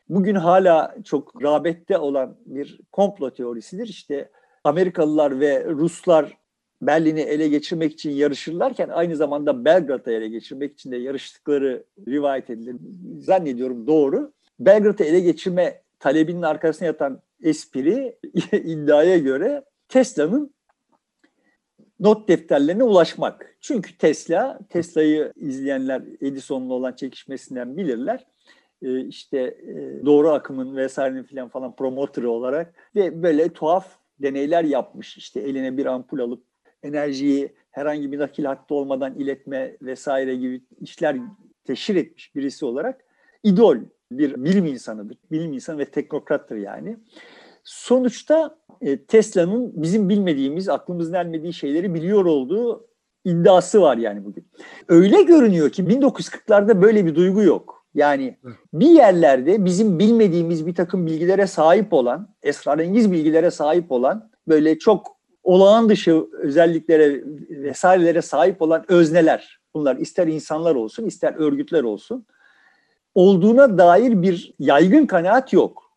bugün 0.08 0.34
hala 0.34 0.94
çok 1.04 1.42
rağbette 1.42 1.98
olan 1.98 2.36
bir 2.46 2.80
komplo 2.92 3.30
teorisidir. 3.30 3.88
İşte 3.88 4.30
Amerikalılar 4.64 5.40
ve 5.40 5.64
Ruslar 5.64 6.38
Berlin'i 6.82 7.20
ele 7.20 7.48
geçirmek 7.48 7.92
için 7.92 8.10
yarışırlarken 8.10 8.88
aynı 8.88 9.16
zamanda 9.16 9.64
Belgrad'ı 9.64 10.12
ele 10.12 10.28
geçirmek 10.28 10.72
için 10.72 10.92
de 10.92 10.96
yarıştıkları 10.96 11.84
rivayet 12.08 12.50
edilir. 12.50 12.76
Zannediyorum 13.18 13.86
doğru. 13.86 14.32
Belgrad'ı 14.60 15.04
ele 15.04 15.20
geçirme 15.20 15.82
talebinin 15.98 16.42
arkasına 16.42 16.86
yatan 16.86 17.22
espri 17.42 18.18
iddiaya 18.52 19.18
göre 19.18 19.64
Tesla'nın 19.88 20.54
not 22.00 22.28
defterlerine 22.28 22.82
ulaşmak. 22.82 23.56
Çünkü 23.60 23.98
Tesla, 23.98 24.58
Tesla'yı 24.68 25.32
izleyenler 25.36 26.02
Edison'la 26.20 26.74
olan 26.74 26.92
çekişmesinden 26.92 27.76
bilirler. 27.76 28.26
Ee, 28.82 29.00
işte 29.00 29.38
e, 29.38 30.06
doğru 30.06 30.30
akımın 30.30 30.76
vesairenin 30.76 31.22
filan 31.22 31.48
falan 31.48 31.76
promotörü 31.76 32.26
olarak 32.26 32.74
ve 32.96 33.22
böyle 33.22 33.48
tuhaf 33.48 33.98
deneyler 34.18 34.64
yapmış. 34.64 35.16
İşte 35.16 35.40
eline 35.40 35.76
bir 35.76 35.86
ampul 35.86 36.18
alıp 36.18 36.44
enerjiyi 36.82 37.52
herhangi 37.70 38.12
bir 38.12 38.18
nakil 38.18 38.44
hattı 38.44 38.74
olmadan 38.74 39.14
iletme 39.14 39.76
vesaire 39.82 40.36
gibi 40.36 40.62
işler 40.80 41.16
teşhir 41.64 41.96
etmiş 41.96 42.34
birisi 42.34 42.64
olarak 42.64 43.04
idol 43.42 43.76
bir 44.12 44.44
bilim 44.44 44.66
insanıdır. 44.66 45.18
Bilim 45.30 45.52
insanı 45.52 45.78
ve 45.78 45.84
teknokrattır 45.84 46.56
yani. 46.56 46.96
Sonuçta 47.68 48.58
e, 48.80 49.04
Tesla'nın 49.04 49.82
bizim 49.82 50.08
bilmediğimiz, 50.08 50.68
aklımızın 50.68 51.12
ermediği 51.12 51.52
şeyleri 51.52 51.94
biliyor 51.94 52.24
olduğu 52.24 52.86
iddiası 53.24 53.80
var 53.80 53.96
yani 53.96 54.24
bugün. 54.24 54.48
Öyle 54.88 55.22
görünüyor 55.22 55.70
ki 55.70 55.82
1940'larda 55.82 56.82
böyle 56.82 57.06
bir 57.06 57.14
duygu 57.14 57.42
yok. 57.42 57.84
Yani 57.94 58.38
bir 58.72 58.86
yerlerde 58.86 59.64
bizim 59.64 59.98
bilmediğimiz 59.98 60.66
bir 60.66 60.74
takım 60.74 61.06
bilgilere 61.06 61.46
sahip 61.46 61.92
olan, 61.92 62.34
esrarengiz 62.42 63.12
bilgilere 63.12 63.50
sahip 63.50 63.92
olan, 63.92 64.30
böyle 64.48 64.78
çok 64.78 65.06
olağan 65.42 65.88
dışı 65.88 66.26
özelliklere 66.32 67.22
vesairelere 67.50 68.22
sahip 68.22 68.62
olan 68.62 68.84
özneler, 68.88 69.60
bunlar 69.74 69.96
ister 69.96 70.26
insanlar 70.26 70.74
olsun 70.74 71.06
ister 71.06 71.34
örgütler 71.34 71.82
olsun, 71.82 72.26
olduğuna 73.14 73.78
dair 73.78 74.22
bir 74.22 74.54
yaygın 74.58 75.06
kanaat 75.06 75.52
yok. 75.52 75.87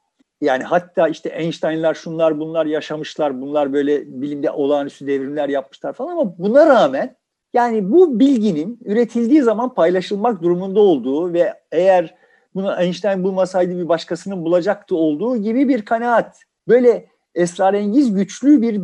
Yani 0.41 0.63
hatta 0.63 1.07
işte 1.07 1.29
Einstein'lar 1.29 1.93
şunlar 1.93 2.39
bunlar 2.39 2.65
yaşamışlar, 2.65 3.41
bunlar 3.41 3.73
böyle 3.73 4.21
bilimde 4.21 4.51
olağanüstü 4.51 5.07
devrimler 5.07 5.49
yapmışlar 5.49 5.93
falan 5.93 6.11
ama 6.11 6.37
buna 6.37 6.67
rağmen 6.67 7.15
yani 7.53 7.91
bu 7.91 8.19
bilginin 8.19 8.79
üretildiği 8.85 9.41
zaman 9.41 9.73
paylaşılmak 9.73 10.41
durumunda 10.41 10.79
olduğu 10.79 11.33
ve 11.33 11.53
eğer 11.71 12.15
bunu 12.55 12.81
Einstein 12.81 13.23
bulmasaydı 13.23 13.77
bir 13.77 13.89
başkasının 13.89 14.45
bulacaktı 14.45 14.95
olduğu 14.95 15.37
gibi 15.37 15.69
bir 15.69 15.85
kanaat. 15.85 16.39
Böyle 16.67 17.09
esrarengiz 17.35 18.13
güçlü 18.13 18.61
bir 18.61 18.81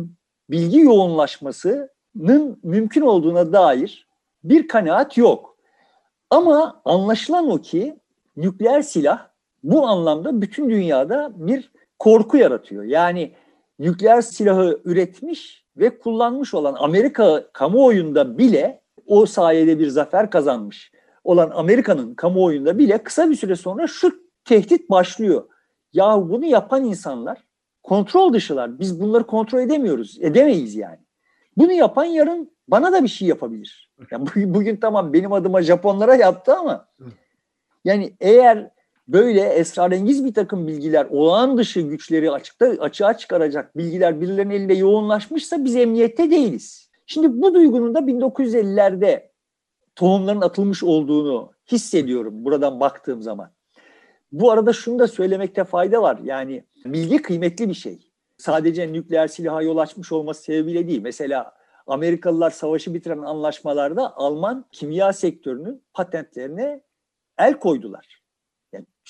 bilgi 0.50 0.80
yoğunlaşmasının 0.80 2.60
mümkün 2.62 3.02
olduğuna 3.02 3.52
dair 3.52 4.06
bir 4.44 4.68
kanaat 4.68 5.16
yok. 5.16 5.56
Ama 6.30 6.82
anlaşılan 6.84 7.50
o 7.50 7.58
ki 7.60 7.96
nükleer 8.36 8.82
silah 8.82 9.27
bu 9.62 9.86
anlamda 9.86 10.40
bütün 10.42 10.70
dünyada 10.70 11.32
bir 11.34 11.72
korku 11.98 12.36
yaratıyor. 12.36 12.84
Yani 12.84 13.32
nükleer 13.78 14.20
silahı 14.20 14.80
üretmiş 14.84 15.64
ve 15.76 15.98
kullanmış 15.98 16.54
olan 16.54 16.76
Amerika 16.78 17.52
kamuoyunda 17.52 18.38
bile 18.38 18.80
o 19.06 19.26
sayede 19.26 19.78
bir 19.78 19.88
zafer 19.88 20.30
kazanmış 20.30 20.92
olan 21.24 21.50
Amerika'nın 21.54 22.14
kamuoyunda 22.14 22.78
bile 22.78 22.98
kısa 22.98 23.30
bir 23.30 23.34
süre 23.34 23.56
sonra 23.56 23.86
şu 23.86 24.12
tehdit 24.44 24.90
başlıyor. 24.90 25.48
Ya 25.92 26.28
bunu 26.28 26.44
yapan 26.44 26.84
insanlar 26.84 27.44
kontrol 27.82 28.32
dışılar. 28.32 28.78
Biz 28.78 29.00
bunları 29.00 29.26
kontrol 29.26 29.60
edemiyoruz. 29.60 30.18
Edemeyiz 30.20 30.74
yani. 30.74 30.98
Bunu 31.56 31.72
yapan 31.72 32.04
yarın 32.04 32.50
bana 32.68 32.92
da 32.92 33.02
bir 33.02 33.08
şey 33.08 33.28
yapabilir. 33.28 33.90
Yani 34.10 34.28
bugün 34.36 34.76
tamam 34.76 35.12
benim 35.12 35.32
adıma 35.32 35.62
Japonlara 35.62 36.14
yaptı 36.14 36.54
ama 36.54 36.88
yani 37.84 38.16
eğer 38.20 38.70
böyle 39.08 39.40
esrarengiz 39.40 40.24
bir 40.24 40.34
takım 40.34 40.66
bilgiler, 40.66 41.06
olağan 41.10 41.58
dışı 41.58 41.80
güçleri 41.80 42.30
açıkta 42.30 42.66
açığa 42.66 43.16
çıkaracak 43.16 43.76
bilgiler 43.76 44.20
birilerinin 44.20 44.54
elinde 44.54 44.74
yoğunlaşmışsa 44.74 45.64
biz 45.64 45.76
emniyette 45.76 46.30
değiliz. 46.30 46.90
Şimdi 47.06 47.42
bu 47.42 47.54
duygunun 47.54 47.94
da 47.94 47.98
1950'lerde 47.98 49.28
tohumların 49.96 50.40
atılmış 50.40 50.82
olduğunu 50.82 51.52
hissediyorum 51.72 52.44
buradan 52.44 52.80
baktığım 52.80 53.22
zaman. 53.22 53.50
Bu 54.32 54.50
arada 54.50 54.72
şunu 54.72 54.98
da 54.98 55.08
söylemekte 55.08 55.64
fayda 55.64 56.02
var. 56.02 56.18
Yani 56.24 56.64
bilgi 56.84 57.22
kıymetli 57.22 57.68
bir 57.68 57.74
şey. 57.74 57.98
Sadece 58.38 58.92
nükleer 58.92 59.28
silaha 59.28 59.62
yol 59.62 59.78
açmış 59.78 60.12
olması 60.12 60.42
sebebiyle 60.42 60.88
değil. 60.88 61.02
Mesela 61.02 61.54
Amerikalılar 61.86 62.50
savaşı 62.50 62.94
bitiren 62.94 63.18
anlaşmalarda 63.18 64.16
Alman 64.16 64.64
kimya 64.72 65.12
sektörünün 65.12 65.82
patentlerine 65.94 66.82
el 67.38 67.54
koydular. 67.54 68.17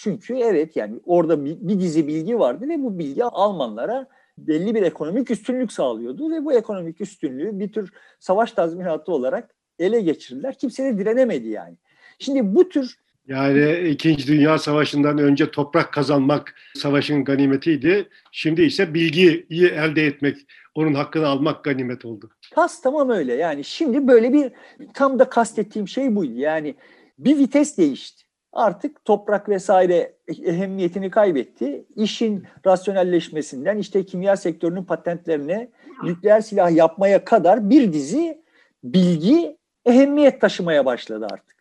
Çünkü 0.02 0.36
evet 0.36 0.76
yani 0.76 1.00
orada 1.06 1.44
bir, 1.44 1.56
bir 1.60 1.80
dizi 1.80 2.06
bilgi 2.06 2.38
vardı 2.38 2.68
ve 2.68 2.82
bu 2.82 2.98
bilgi 2.98 3.24
Almanlara 3.24 4.06
belli 4.38 4.74
bir 4.74 4.82
ekonomik 4.82 5.30
üstünlük 5.30 5.72
sağlıyordu 5.72 6.30
ve 6.30 6.44
bu 6.44 6.52
ekonomik 6.52 7.00
üstünlüğü 7.00 7.58
bir 7.58 7.72
tür 7.72 7.92
savaş 8.18 8.52
tazminatı 8.52 9.12
olarak 9.12 9.54
ele 9.78 10.00
geçirdiler. 10.00 10.58
Kimse 10.58 10.84
de 10.84 10.98
direnemedi 10.98 11.48
yani. 11.48 11.76
Şimdi 12.18 12.54
bu 12.54 12.68
tür 12.68 12.98
yani 13.28 13.88
İkinci 13.88 14.26
Dünya 14.26 14.58
Savaşı'ndan 14.58 15.18
önce 15.18 15.50
toprak 15.50 15.92
kazanmak 15.92 16.54
savaşın 16.74 17.24
ganimetiydi. 17.24 18.08
Şimdi 18.32 18.62
ise 18.62 18.94
bilgiyi 18.94 19.46
elde 19.50 20.06
etmek, 20.06 20.37
onun 20.74 20.94
hakkını 20.94 21.26
almak 21.26 21.64
ganimet 21.64 22.04
oldu. 22.04 22.30
Kas 22.54 22.82
tamam 22.82 23.11
öyle. 23.11 23.34
Yani 23.34 23.64
şimdi 23.64 24.08
böyle 24.08 24.32
bir 24.32 24.52
tam 24.94 25.18
da 25.18 25.28
kastettiğim 25.28 25.88
şey 25.88 26.16
buydu. 26.16 26.34
Yani 26.37 26.74
bir 27.18 27.38
vites 27.38 27.78
değişti. 27.78 28.27
Artık 28.52 29.04
toprak 29.04 29.48
vesaire 29.48 30.16
ehemmiyetini 30.28 31.11
kaybetti. 31.11 31.84
İşin 31.96 32.46
rasyonelleşmesinden 32.66 33.78
işte 33.78 34.06
kimya 34.06 34.37
sektörünün 34.37 34.84
patentlerine, 34.84 35.70
nükleer 36.02 36.40
silah 36.40 36.70
yapmaya 36.70 37.24
kadar 37.24 37.70
bir 37.70 37.92
dizi 37.92 38.42
bilgi 38.84 39.58
ehemmiyet 39.87 40.40
taşımaya 40.40 40.87
başladı 40.87 41.26
artık. 41.30 41.56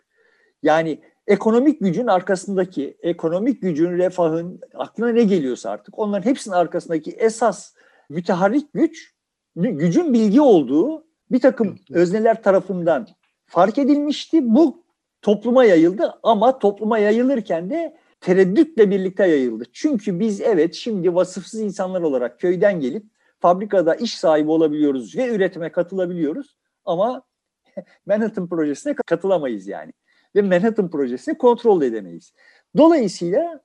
Yani 0.64 1.00
ekonomik 1.28 1.80
gücün 1.80 2.08
arkasındaki, 2.08 2.98
ekonomik 3.02 3.62
gücün, 3.62 3.98
refahın, 3.98 4.62
aklına 4.74 5.10
ne 5.10 5.24
geliyorsa 5.24 5.70
artık 5.70 6.00
onların 6.00 6.30
hepsinin 6.30 6.56
arkasındaki 6.56 7.12
esas 7.12 7.74
müteharrik 8.10 8.74
güç, 8.74 9.14
gücün 9.56 10.14
bilgi 10.14 10.42
olduğu 10.42 11.08
bir 11.32 11.40
takım 11.40 11.80
özneler 11.92 12.44
tarafından 12.44 13.08
fark 13.46 13.78
edilmişti. 13.78 14.56
Bu 14.56 14.84
topluma 15.28 15.66
yayıldı 15.66 16.14
ama 16.24 16.60
topluma 16.60 16.98
yayılırken 16.98 17.70
de 17.70 17.98
tereddütle 18.22 18.90
birlikte 18.90 19.28
yayıldı. 19.28 19.64
Çünkü 19.74 20.20
biz 20.20 20.42
evet 20.42 20.74
şimdi 20.74 21.16
vasıfsız 21.16 21.60
insanlar 21.60 22.02
olarak 22.02 22.40
köyden 22.40 22.80
gelip 22.80 23.04
fabrikada 23.40 23.96
iş 23.96 24.18
sahibi 24.18 24.52
olabiliyoruz 24.52 25.18
ve 25.18 25.36
üretime 25.36 25.72
katılabiliyoruz 25.72 26.58
ama 26.86 27.24
Manhattan 28.06 28.50
projesine 28.50 28.96
katılamayız 28.96 29.68
yani 29.68 29.94
ve 30.36 30.42
Manhattan 30.42 30.90
projesini 30.90 31.38
kontrol 31.38 31.82
edemeyiz. 31.82 32.34
Dolayısıyla 32.78 33.62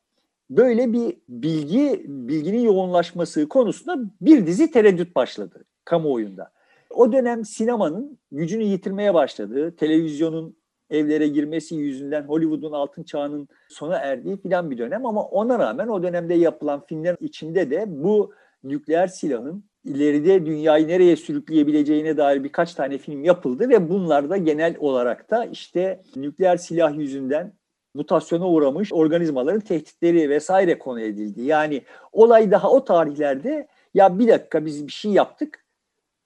böyle 0.50 0.92
bir 0.92 1.16
bilgi 1.28 2.04
bilginin 2.06 2.60
yoğunlaşması 2.60 3.48
konusunda 3.48 4.10
bir 4.20 4.46
dizi 4.46 4.70
tereddüt 4.70 5.16
başladı 5.16 5.64
kamuoyunda. 5.84 6.52
O 6.90 7.12
dönem 7.12 7.44
sinemanın 7.44 8.18
gücünü 8.32 8.62
yitirmeye 8.62 9.14
başladığı, 9.14 9.76
televizyonun 9.76 10.61
evlere 10.92 11.28
girmesi 11.28 11.74
yüzünden 11.74 12.22
Hollywood'un 12.22 12.72
altın 12.72 13.02
çağının 13.02 13.48
sona 13.68 13.96
erdiği 13.96 14.36
filan 14.36 14.70
bir 14.70 14.78
dönem 14.78 15.06
ama 15.06 15.22
ona 15.22 15.58
rağmen 15.58 15.88
o 15.88 16.02
dönemde 16.02 16.34
yapılan 16.34 16.86
filmler 16.86 17.16
içinde 17.20 17.70
de 17.70 17.84
bu 17.88 18.32
nükleer 18.64 19.06
silahın 19.06 19.64
ileride 19.84 20.46
dünyayı 20.46 20.88
nereye 20.88 21.16
sürükleyebileceğine 21.16 22.16
dair 22.16 22.44
birkaç 22.44 22.74
tane 22.74 22.98
film 22.98 23.24
yapıldı 23.24 23.68
ve 23.68 23.90
bunlarda 23.90 24.36
genel 24.36 24.76
olarak 24.78 25.30
da 25.30 25.44
işte 25.44 26.02
nükleer 26.16 26.56
silah 26.56 26.98
yüzünden 26.98 27.52
mutasyona 27.94 28.48
uğramış 28.48 28.92
organizmaların 28.92 29.60
tehditleri 29.60 30.30
vesaire 30.30 30.78
konu 30.78 31.00
edildi. 31.00 31.42
Yani 31.42 31.82
olay 32.12 32.50
daha 32.50 32.70
o 32.70 32.84
tarihlerde 32.84 33.68
ya 33.94 34.18
bir 34.18 34.28
dakika 34.28 34.66
biz 34.66 34.86
bir 34.86 34.92
şey 34.92 35.12
yaptık 35.12 35.64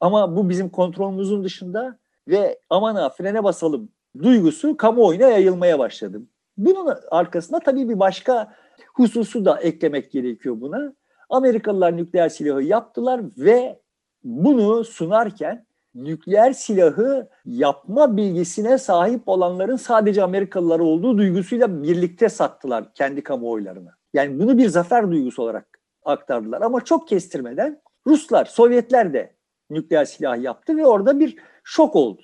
ama 0.00 0.37
bu 0.37 0.48
bizim 0.48 0.68
kontrolümüzün 0.68 1.44
dışında 1.44 1.98
ve 2.29 2.59
aman 2.70 2.94
ha 2.94 3.11
frene 3.11 3.44
basalım 3.44 3.88
duygusu 4.22 4.76
kamuoyuna 4.76 5.29
yayılmaya 5.29 5.79
başladı. 5.79 6.22
Bunun 6.57 6.94
arkasında 7.11 7.61
tabii 7.61 7.88
bir 7.88 7.98
başka 7.98 8.55
hususu 8.94 9.44
da 9.44 9.61
eklemek 9.61 10.12
gerekiyor 10.12 10.61
buna. 10.61 10.94
Amerikalılar 11.31 11.96
nükleer 11.96 12.29
silahı 12.29 12.62
yaptılar 12.62 13.20
ve 13.37 13.81
bunu 14.24 14.85
sunarken 14.85 15.66
nükleer 15.94 16.52
silahı 16.52 17.29
yapma 17.44 18.16
bilgisine 18.16 18.79
sahip 18.79 19.22
olanların 19.26 19.76
sadece 19.76 20.22
Amerikalılar 20.22 20.81
olduğu 20.81 21.18
duygusuyla 21.18 21.83
birlikte 21.83 22.29
sattılar 22.29 22.94
kendi 22.94 23.22
kamuoylarına. 23.22 23.96
Yani 24.14 24.40
bunu 24.40 24.59
bir 24.59 24.68
zafer 24.68 25.11
duygusu 25.11 25.42
olarak 25.42 25.81
aktardılar 26.05 26.62
ama 26.62 26.85
çok 26.85 27.09
kestirmeden 27.09 27.81
Ruslar, 28.07 28.44
Sovyetler 28.44 29.12
de 29.12 29.37
nükleer 29.70 30.05
silah 30.05 30.42
yaptı 30.42 30.76
ve 30.76 30.87
orada 30.87 31.20
bir 31.20 31.37
şok 31.64 31.96
oldu. 31.96 32.22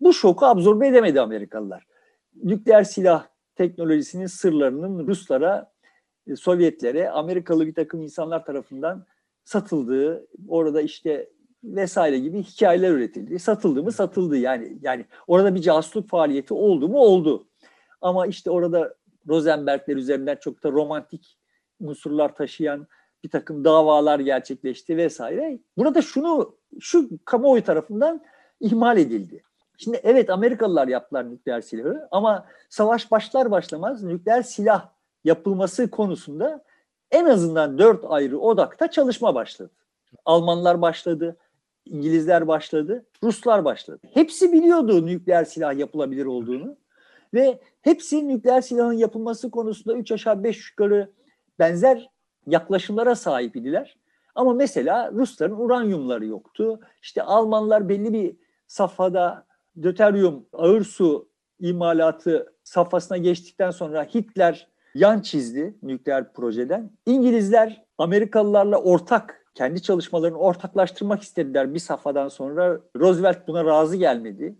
Bu 0.00 0.12
şoku 0.12 0.46
absorbe 0.46 0.88
edemedi 0.88 1.20
Amerikalılar. 1.20 1.86
Nükleer 2.44 2.84
silah 2.84 3.26
teknolojisinin 3.54 4.26
sırlarının 4.26 5.06
Ruslara 5.06 5.72
e, 6.26 6.36
Sovyetlere 6.36 7.10
Amerikalı 7.10 7.66
bir 7.66 7.74
takım 7.74 8.02
insanlar 8.02 8.44
tarafından 8.44 9.06
satıldığı, 9.44 10.26
orada 10.48 10.80
işte 10.80 11.30
vesaire 11.64 12.18
gibi 12.18 12.42
hikayeler 12.42 12.90
üretildi. 12.90 13.38
Satıldı 13.38 13.82
mı 13.82 13.92
satıldı 13.92 14.36
yani. 14.36 14.78
Yani 14.82 15.04
orada 15.26 15.54
bir 15.54 15.60
casusluk 15.60 16.08
faaliyeti 16.08 16.54
oldu 16.54 16.88
mu 16.88 16.98
oldu. 16.98 17.48
Ama 18.00 18.26
işte 18.26 18.50
orada 18.50 18.94
Rosenbergler 19.28 19.96
üzerinden 19.96 20.36
çok 20.36 20.64
da 20.64 20.72
romantik 20.72 21.38
unsurlar 21.80 22.34
taşıyan 22.34 22.86
bir 23.24 23.30
takım 23.30 23.64
davalar 23.64 24.20
gerçekleşti 24.20 24.96
vesaire. 24.96 25.58
Burada 25.76 26.02
şunu 26.02 26.56
şu 26.80 27.10
kamuoyu 27.24 27.64
tarafından 27.64 28.24
ihmal 28.60 28.98
edildi. 28.98 29.42
Şimdi 29.78 30.00
evet 30.02 30.30
Amerikalılar 30.30 30.88
yaptılar 30.88 31.30
nükleer 31.30 31.60
silahı 31.60 32.08
ama 32.10 32.46
savaş 32.68 33.10
başlar 33.10 33.50
başlamaz 33.50 34.02
nükleer 34.02 34.42
silah 34.42 34.88
yapılması 35.24 35.90
konusunda 35.90 36.64
en 37.10 37.24
azından 37.24 37.78
dört 37.78 38.04
ayrı 38.08 38.38
odakta 38.38 38.90
çalışma 38.90 39.34
başladı. 39.34 39.70
Almanlar 40.24 40.82
başladı, 40.82 41.36
İngilizler 41.84 42.48
başladı, 42.48 43.06
Ruslar 43.22 43.64
başladı. 43.64 44.00
Hepsi 44.14 44.52
biliyordu 44.52 45.06
nükleer 45.06 45.44
silah 45.44 45.78
yapılabilir 45.78 46.24
olduğunu 46.24 46.76
ve 47.34 47.60
hepsi 47.82 48.28
nükleer 48.28 48.60
silahın 48.60 48.92
yapılması 48.92 49.50
konusunda 49.50 49.96
3 49.96 50.12
aşağı 50.12 50.44
5 50.44 50.70
yukarı 50.70 51.12
benzer 51.58 52.10
yaklaşımlara 52.46 53.14
sahip 53.14 53.56
idiler. 53.56 53.96
Ama 54.34 54.52
mesela 54.52 55.12
Rusların 55.12 55.60
uranyumları 55.60 56.26
yoktu. 56.26 56.80
İşte 57.02 57.22
Almanlar 57.22 57.88
belli 57.88 58.12
bir 58.12 58.36
safhada 58.66 59.47
döteryum, 59.82 60.46
ağır 60.52 60.84
su 60.84 61.28
imalatı 61.60 62.52
safhasına 62.64 63.18
geçtikten 63.18 63.70
sonra 63.70 64.04
Hitler 64.04 64.68
yan 64.94 65.20
çizdi 65.20 65.74
nükleer 65.82 66.32
projeden. 66.32 66.90
İngilizler 67.06 67.84
Amerikalılarla 67.98 68.82
ortak 68.82 69.44
kendi 69.54 69.82
çalışmalarını 69.82 70.38
ortaklaştırmak 70.38 71.22
istediler 71.22 71.74
bir 71.74 71.78
safhadan 71.78 72.28
sonra. 72.28 72.80
Roosevelt 72.96 73.48
buna 73.48 73.64
razı 73.64 73.96
gelmedi. 73.96 74.56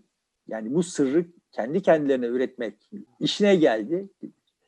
Yani 0.47 0.73
bu 0.73 0.83
sırrı 0.83 1.25
kendi 1.51 1.81
kendilerine 1.81 2.25
üretmek 2.25 2.89
işine 3.19 3.55
geldi. 3.55 4.09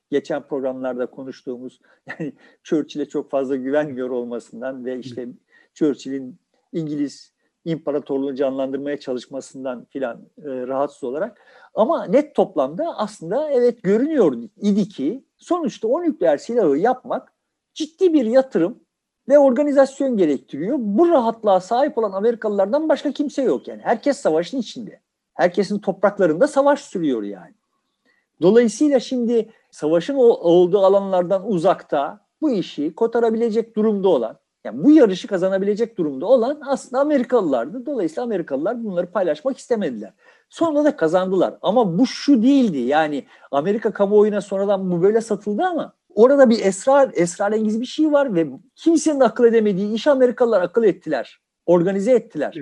Geçen 0.09 0.47
programlarda 0.47 1.05
konuştuğumuz 1.05 1.81
yani 2.07 2.33
Churchill'e 2.63 3.05
çok 3.05 3.31
fazla 3.31 3.55
güvenmiyor 3.55 4.09
olmasından 4.09 4.85
ve 4.85 4.99
işte 4.99 5.27
Churchill'in 5.73 6.39
İngiliz 6.73 7.30
imparatorluğu 7.65 8.35
canlandırmaya 8.35 8.99
çalışmasından 8.99 9.85
filan 9.89 10.17
e, 10.17 10.43
rahatsız 10.43 11.03
olarak. 11.03 11.41
Ama 11.73 12.05
net 12.05 12.35
toplamda 12.35 12.97
aslında 12.97 13.49
evet 13.49 13.83
görünüyor 13.83 14.37
idi 14.57 14.89
ki 14.89 15.25
sonuçta 15.37 15.87
o 15.87 16.01
nükleer 16.01 16.37
silahı 16.37 16.77
yapmak 16.77 17.33
ciddi 17.73 18.13
bir 18.13 18.25
yatırım 18.25 18.79
ve 19.29 19.39
organizasyon 19.39 20.17
gerektiriyor. 20.17 20.77
Bu 20.79 21.09
rahatlığa 21.09 21.59
sahip 21.59 21.97
olan 21.97 22.11
Amerikalılardan 22.11 22.89
başka 22.89 23.11
kimse 23.11 23.41
yok 23.41 23.67
yani. 23.67 23.81
Herkes 23.81 24.17
savaşın 24.17 24.57
içinde. 24.57 25.01
Herkesin 25.33 25.79
topraklarında 25.79 26.47
savaş 26.47 26.81
sürüyor 26.81 27.23
yani. 27.23 27.53
Dolayısıyla 28.41 28.99
şimdi 28.99 29.49
savaşın 29.71 30.15
olduğu 30.15 30.79
alanlardan 30.79 31.51
uzakta 31.51 32.25
bu 32.41 32.51
işi 32.51 32.95
kotarabilecek 32.95 33.75
durumda 33.75 34.09
olan, 34.09 34.39
yani 34.63 34.83
bu 34.83 34.91
yarışı 34.91 35.27
kazanabilecek 35.27 35.97
durumda 35.97 36.25
olan 36.25 36.61
aslında 36.67 37.01
Amerikalılardı. 37.01 37.85
Dolayısıyla 37.85 38.23
Amerikalılar 38.23 38.83
bunları 38.83 39.11
paylaşmak 39.11 39.57
istemediler. 39.57 40.13
Sonra 40.49 40.83
da 40.83 40.95
kazandılar. 40.95 41.57
Ama 41.61 41.97
bu 41.97 42.07
şu 42.07 42.43
değildi. 42.43 42.77
Yani 42.77 43.25
Amerika 43.51 43.91
kamuoyuna 43.93 44.41
sonradan 44.41 44.91
bu 44.91 45.01
böyle 45.01 45.21
satıldı 45.21 45.63
ama 45.63 45.93
orada 46.15 46.49
bir 46.49 46.65
esrar, 46.65 47.11
esrarengiz 47.13 47.81
bir 47.81 47.85
şey 47.85 48.11
var 48.11 48.35
ve 48.35 48.47
kimsenin 48.75 49.19
akıl 49.19 49.45
edemediği 49.45 49.93
iş 49.93 50.07
Amerikalılar 50.07 50.61
akıl 50.61 50.83
ettiler. 50.83 51.39
Organize 51.65 52.11
ettiler. 52.11 52.55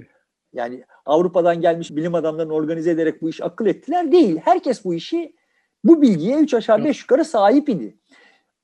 Yani 0.54 0.84
Avrupa'dan 1.06 1.62
gelmiş 1.62 1.92
bilim 1.92 2.16
adamlarını 2.16 2.54
organize 2.54 2.92
ederek 2.92 3.22
bu 3.22 3.30
iş 3.30 3.42
akıl 3.42 3.66
ettiler 3.66 4.12
değil. 4.12 4.38
Herkes 4.44 4.86
bu 4.86 4.94
işi 4.94 5.36
bu 5.84 6.02
bilgiye 6.02 6.38
3 6.38 6.54
aşağı 6.54 6.84
5 6.84 7.02
yukarı 7.02 7.26
sahip 7.26 7.70
idi. 7.70 7.98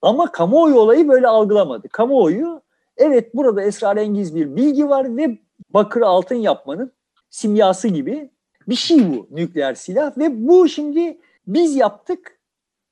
Ama 0.02 0.32
kamuoyu 0.32 0.76
olayı 0.76 1.08
böyle 1.08 1.28
algılamadı. 1.28 1.89
Kamuoyu 1.89 2.62
evet 2.97 3.36
burada 3.36 3.63
esrarengiz 3.63 4.36
bir 4.36 4.55
bilgi 4.55 4.89
var 4.89 5.17
ve 5.17 5.38
bakır 5.69 6.01
altın 6.01 6.36
yapmanın 6.36 6.91
simyası 7.29 7.88
gibi 7.88 8.29
bir 8.67 8.75
şey 8.75 9.13
bu 9.13 9.27
nükleer 9.31 9.73
silah 9.73 10.17
ve 10.17 10.47
bu 10.47 10.69
şimdi 10.69 11.17
biz 11.47 11.75
yaptık. 11.75 12.39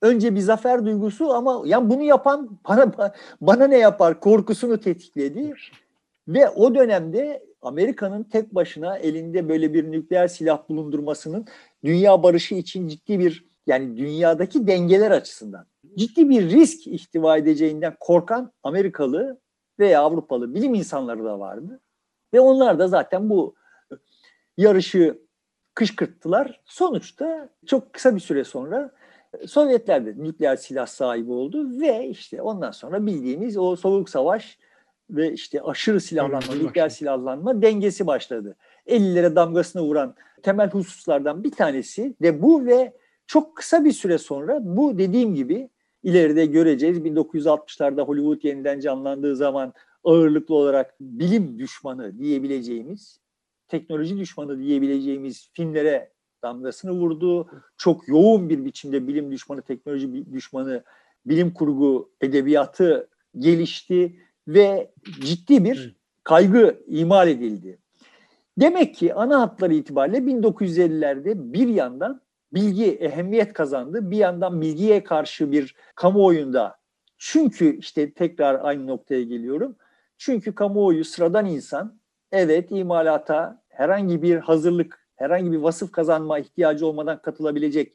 Önce 0.02 0.36
bir 0.36 0.40
zafer 0.40 0.86
duygusu 0.86 1.34
ama 1.34 1.62
ya 1.66 1.90
bunu 1.90 2.04
yapan 2.04 2.60
bana 2.70 2.92
bana 3.42 3.68
ne 3.68 3.78
yapar 3.78 4.20
korkusunu 4.20 4.80
tetikledi. 4.80 5.54
Ve 6.28 6.50
o 6.50 6.76
dönemde 6.76 7.46
Amerika'nın 7.62 8.24
tek 8.24 8.56
başına 8.56 8.98
elinde 8.98 9.50
böyle 9.50 9.74
bir 9.74 9.92
nükleer 9.92 10.28
silah 10.28 10.70
bulundurmasının 10.70 11.46
dünya 11.84 12.24
barışı 12.24 12.56
için 12.56 12.88
ciddi 12.88 13.20
bir 13.20 13.46
yani 13.68 13.98
dünyadaki 13.98 14.68
dengeler 14.68 15.12
açısından 15.12 15.66
ciddi 15.98 16.30
bir 16.30 16.50
risk 16.50 16.88
ihtiva 16.88 17.38
edeceğinden 17.38 17.96
korkan 18.00 18.52
Amerikalı 18.64 19.40
veya 19.80 20.02
Avrupalı 20.02 20.56
bilim 20.56 20.74
insanları 20.74 21.24
da 21.24 21.40
vardı. 21.40 21.80
Ve 22.34 22.40
onlar 22.40 22.80
da 22.80 22.88
zaten 22.88 23.30
bu 23.30 23.56
yarışı 24.58 25.20
kışkırttılar. 25.74 26.62
Sonuçta 26.66 27.50
çok 27.66 27.94
kısa 27.94 28.16
bir 28.16 28.22
süre 28.22 28.44
sonra 28.44 28.92
Sovyetler 29.48 30.06
de 30.06 30.14
nükleer 30.18 30.56
silah 30.56 30.86
sahibi 30.86 31.32
oldu 31.32 31.82
ve 31.82 32.08
işte 32.08 32.42
ondan 32.42 32.72
sonra 32.72 33.06
bildiğimiz 33.06 33.58
o 33.58 33.76
soğuk 33.76 34.10
savaş 34.10 34.58
ve 35.10 35.34
işte 35.34 35.62
aşırı 35.62 36.02
silahlanma, 36.02 36.56
nükleer 36.56 36.90
silahlanma 36.90 37.62
dengesi 37.62 38.08
başladı. 38.08 38.56
50'lere 38.88 39.36
damgasını 39.36 39.82
vuran 39.82 40.16
temel 40.44 40.70
hususlardan 40.70 41.44
bir 41.44 41.52
tanesi 41.52 42.16
de 42.22 42.42
bu 42.42 42.66
ve 42.66 42.94
çok 43.28 43.56
kısa 43.56 43.86
bir 43.86 43.92
süre 43.92 44.18
sonra 44.18 44.60
bu 44.62 44.98
dediğim 44.98 45.36
gibi 45.36 45.70
ileride 46.04 46.46
göreceğiz. 46.46 46.98
1960'larda 46.98 48.02
Hollywood 48.02 48.44
yeniden 48.44 48.80
canlandığı 48.80 49.36
zaman 49.36 49.74
ağırlıklı 50.04 50.56
olarak 50.56 50.96
bilim 51.00 51.60
düşmanı 51.60 52.20
diyebileceğimiz, 52.20 53.20
teknoloji 53.68 54.18
düşmanı 54.18 54.60
diyebileceğimiz 54.60 55.50
filmlere 55.54 56.12
damgasını 56.44 56.92
vurdu. 56.92 57.50
Çok 57.78 58.08
yoğun 58.08 58.50
bir 58.50 58.66
biçimde 58.66 59.08
bilim 59.08 59.32
düşmanı, 59.32 59.62
teknoloji 59.62 60.34
düşmanı, 60.34 60.84
bilim 61.26 61.54
kurgu 61.54 62.12
edebiyatı 62.22 63.10
gelişti 63.38 64.20
ve 64.48 64.92
ciddi 65.22 65.66
bir 65.66 65.96
kaygı 66.24 66.84
imal 66.88 67.28
edildi. 67.28 67.80
Demek 68.58 68.96
ki 68.96 69.14
ana 69.14 69.42
hatları 69.42 69.74
itibariyle 69.74 70.18
1950'lerde 70.18 71.54
bir 71.54 71.68
yandan 71.68 72.22
bilgi 72.54 72.92
ehemmiyet 72.92 73.54
kazandı. 73.54 74.12
Bir 74.12 74.18
yandan 74.18 74.62
bilgiye 74.62 75.04
karşı 75.04 75.52
bir 75.52 75.76
kamuoyunda 75.96 76.78
çünkü 77.18 77.78
işte 77.78 78.14
tekrar 78.14 78.60
aynı 78.64 78.88
noktaya 78.88 79.24
geliyorum. 79.24 79.76
Çünkü 80.18 80.56
kamuoyu 80.56 81.06
sıradan 81.06 81.46
insan 81.46 82.00
evet 82.32 82.72
imalata 82.72 83.64
herhangi 83.70 84.22
bir 84.22 84.38
hazırlık, 84.38 85.08
herhangi 85.16 85.52
bir 85.52 85.58
vasıf 85.58 85.92
kazanma 85.92 86.40
ihtiyacı 86.40 86.88
olmadan 86.88 87.22
katılabilecek 87.22 87.94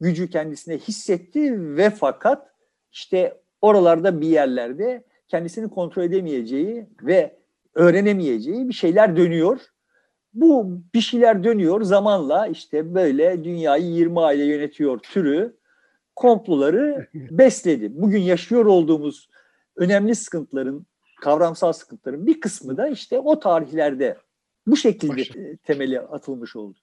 gücü 0.00 0.30
kendisine 0.30 0.78
hissetti 0.78 1.76
ve 1.76 1.90
fakat 1.90 2.50
işte 2.92 3.40
oralarda 3.62 4.20
bir 4.20 4.28
yerlerde 4.28 5.04
kendisini 5.28 5.70
kontrol 5.70 6.02
edemeyeceği 6.02 6.86
ve 7.02 7.36
öğrenemeyeceği 7.74 8.68
bir 8.68 8.74
şeyler 8.74 9.16
dönüyor. 9.16 9.60
Bu 10.34 10.78
bir 10.94 11.00
şeyler 11.00 11.44
dönüyor 11.44 11.82
zamanla 11.82 12.46
işte 12.46 12.94
böyle 12.94 13.44
dünyayı 13.44 13.86
20 13.86 14.20
aile 14.20 14.44
yönetiyor 14.44 14.98
türü 14.98 15.56
komploları 16.16 17.08
besledi. 17.14 18.02
Bugün 18.02 18.20
yaşıyor 18.20 18.66
olduğumuz 18.66 19.28
önemli 19.76 20.14
sıkıntıların, 20.14 20.86
kavramsal 21.22 21.72
sıkıntıların 21.72 22.26
bir 22.26 22.40
kısmı 22.40 22.76
da 22.76 22.88
işte 22.88 23.18
o 23.18 23.40
tarihlerde 23.40 24.16
bu 24.66 24.76
şekilde 24.76 25.16
Başla. 25.16 25.40
temeli 25.64 26.00
atılmış 26.00 26.56
oldu. 26.56 26.78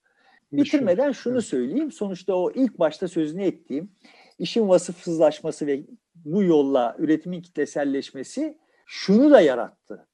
Bitirmeden 0.51 1.11
şunu 1.11 1.41
söyleyeyim. 1.41 1.91
Sonuçta 1.91 2.35
o 2.35 2.51
ilk 2.51 2.79
başta 2.79 3.07
sözünü 3.07 3.43
ettiğim 3.43 3.91
işin 4.39 4.69
vasıfsızlaşması 4.69 5.67
ve 5.67 5.83
bu 6.15 6.43
yolla 6.43 6.95
üretimin 6.99 7.41
kitleselleşmesi 7.41 8.57
şunu 8.85 9.31
da 9.31 9.41
yarattı. 9.41 10.07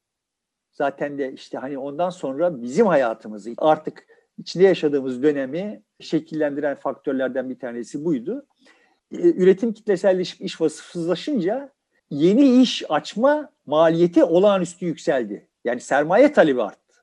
Zaten 0.78 1.18
de 1.18 1.34
işte 1.34 1.58
hani 1.58 1.78
ondan 1.78 2.10
sonra 2.10 2.62
bizim 2.62 2.88
hayatımızı 2.88 3.54
artık 3.58 4.08
içinde 4.38 4.64
yaşadığımız 4.64 5.24
dönemi 5.24 5.82
şekillendiren 6.00 6.76
faktörlerden 6.76 7.50
bir 7.50 7.60
tanesi 7.60 8.06
buydu. 8.06 8.46
Ee, 9.12 9.18
üretim 9.18 9.74
kitleselleşip 9.74 10.42
iş 10.42 10.62
vasıfsızlaşınca 10.62 11.70
yeni 12.10 12.62
iş 12.62 12.84
açma 12.90 13.50
maliyeti 13.66 14.24
olağanüstü 14.24 14.86
yükseldi. 14.86 15.48
Yani 15.66 15.80
sermaye 15.80 16.34
talebi 16.34 16.62
arttı. 16.62 16.94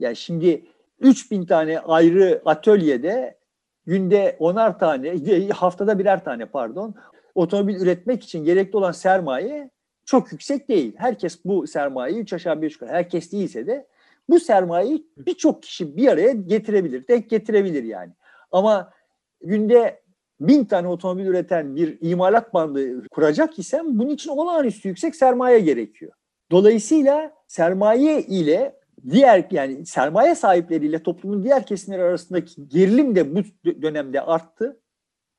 Yani 0.00 0.16
şimdi 0.16 0.66
3000 1.00 1.46
tane 1.46 1.80
ayrı 1.80 2.42
atölyede 2.44 3.38
günde 3.86 4.36
onar 4.38 4.78
tane, 4.78 5.48
haftada 5.52 5.98
birer 5.98 6.24
tane 6.24 6.46
pardon, 6.46 6.94
otomobil 7.34 7.80
üretmek 7.80 8.24
için 8.24 8.44
gerekli 8.44 8.76
olan 8.76 8.92
sermaye 8.92 9.70
çok 10.08 10.32
yüksek 10.32 10.68
değil. 10.68 10.92
Herkes 10.96 11.44
bu 11.44 11.66
sermayeyi 11.66 12.20
3 12.20 12.32
aşağı 12.32 12.62
5 12.62 12.72
yukarı, 12.72 12.90
herkes 12.90 13.32
değilse 13.32 13.66
de 13.66 13.86
bu 14.28 14.40
sermayeyi 14.40 15.06
birçok 15.16 15.62
kişi 15.62 15.96
bir 15.96 16.08
araya 16.08 16.32
getirebilir, 16.32 17.08
denk 17.08 17.30
getirebilir 17.30 17.84
yani. 17.84 18.12
Ama 18.52 18.92
günde 19.40 20.02
bin 20.40 20.64
tane 20.64 20.88
otomobil 20.88 21.26
üreten 21.26 21.76
bir 21.76 21.98
imalat 22.00 22.54
bandı 22.54 23.08
kuracak 23.08 23.58
isem 23.58 23.98
bunun 23.98 24.10
için 24.10 24.30
olağanüstü 24.30 24.88
yüksek 24.88 25.16
sermaye 25.16 25.60
gerekiyor. 25.60 26.12
Dolayısıyla 26.50 27.32
sermaye 27.46 28.22
ile 28.22 28.80
diğer 29.10 29.46
yani 29.50 29.86
sermaye 29.86 30.34
sahipleriyle 30.34 31.02
toplumun 31.02 31.44
diğer 31.44 31.66
kesimleri 31.66 32.02
arasındaki 32.02 32.68
gerilim 32.68 33.16
de 33.16 33.34
bu 33.34 33.42
dönemde 33.82 34.20
arttı. 34.20 34.80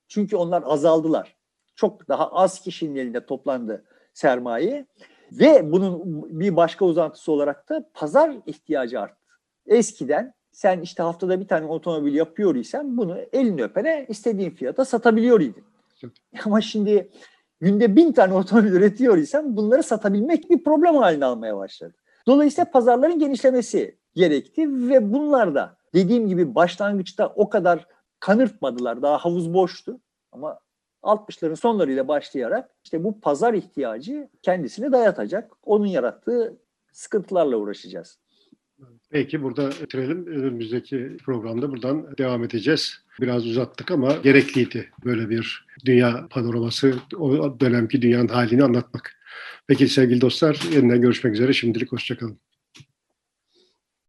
Çünkü 0.07 0.35
onlar 0.35 0.63
azaldılar. 0.65 1.37
Çok 1.75 2.09
daha 2.09 2.31
az 2.31 2.61
kişinin 2.61 2.95
elinde 2.95 3.25
toplandı 3.25 3.85
sermaye. 4.19 4.85
Ve 5.31 5.71
bunun 5.71 6.01
bir 6.39 6.55
başka 6.55 6.85
uzantısı 6.85 7.31
olarak 7.31 7.69
da 7.69 7.89
pazar 7.93 8.31
ihtiyacı 8.45 8.99
arttı. 8.99 9.15
Eskiden 9.67 10.33
sen 10.51 10.81
işte 10.81 11.03
haftada 11.03 11.39
bir 11.39 11.47
tane 11.47 11.65
otomobil 11.65 12.15
yapıyor 12.15 12.55
isen 12.55 12.97
bunu 12.97 13.17
elini 13.33 13.63
öpene 13.63 14.05
istediğin 14.09 14.51
fiyata 14.51 14.85
satabiliyor 14.85 15.41
idin. 15.41 15.63
Ama 16.45 16.61
şimdi 16.61 17.09
günde 17.61 17.95
bin 17.95 18.11
tane 18.11 18.33
otomobil 18.33 18.71
üretiyor 18.71 19.17
isen 19.17 19.57
bunları 19.57 19.83
satabilmek 19.83 20.49
bir 20.49 20.63
problem 20.63 20.95
haline 20.95 21.25
almaya 21.25 21.57
başladı. 21.57 21.93
Dolayısıyla 22.27 22.71
pazarların 22.71 23.19
genişlemesi 23.19 23.97
gerekti 24.15 24.89
ve 24.89 25.13
bunlar 25.13 25.55
da 25.55 25.77
dediğim 25.93 26.27
gibi 26.27 26.55
başlangıçta 26.55 27.27
o 27.35 27.49
kadar 27.49 27.87
kanırtmadılar. 28.19 29.01
Daha 29.01 29.17
havuz 29.17 29.53
boştu 29.53 29.99
ama 30.31 30.59
60'ların 31.03 31.55
sonlarıyla 31.55 32.07
başlayarak 32.07 32.69
işte 32.83 33.03
bu 33.03 33.21
pazar 33.21 33.53
ihtiyacı 33.53 34.29
kendisini 34.41 34.91
dayatacak. 34.91 35.51
Onun 35.63 35.85
yarattığı 35.85 36.57
sıkıntılarla 36.91 37.57
uğraşacağız. 37.57 38.19
Peki 39.09 39.43
burada 39.43 39.69
bitirelim. 39.69 40.27
Önümüzdeki 40.27 41.17
programda 41.25 41.71
buradan 41.71 42.17
devam 42.17 42.43
edeceğiz. 42.43 42.93
Biraz 43.21 43.45
uzattık 43.45 43.91
ama 43.91 44.13
gerekliydi 44.23 44.89
böyle 45.05 45.29
bir 45.29 45.65
dünya 45.85 46.27
panoraması, 46.29 46.95
o 47.17 47.59
dönemki 47.59 48.01
dünyanın 48.01 48.27
halini 48.27 48.63
anlatmak. 48.63 49.15
Peki 49.67 49.87
sevgili 49.87 50.21
dostlar, 50.21 50.59
yeniden 50.73 51.01
görüşmek 51.01 51.33
üzere. 51.33 51.53
Şimdilik 51.53 51.91
hoşçakalın. 51.91 52.39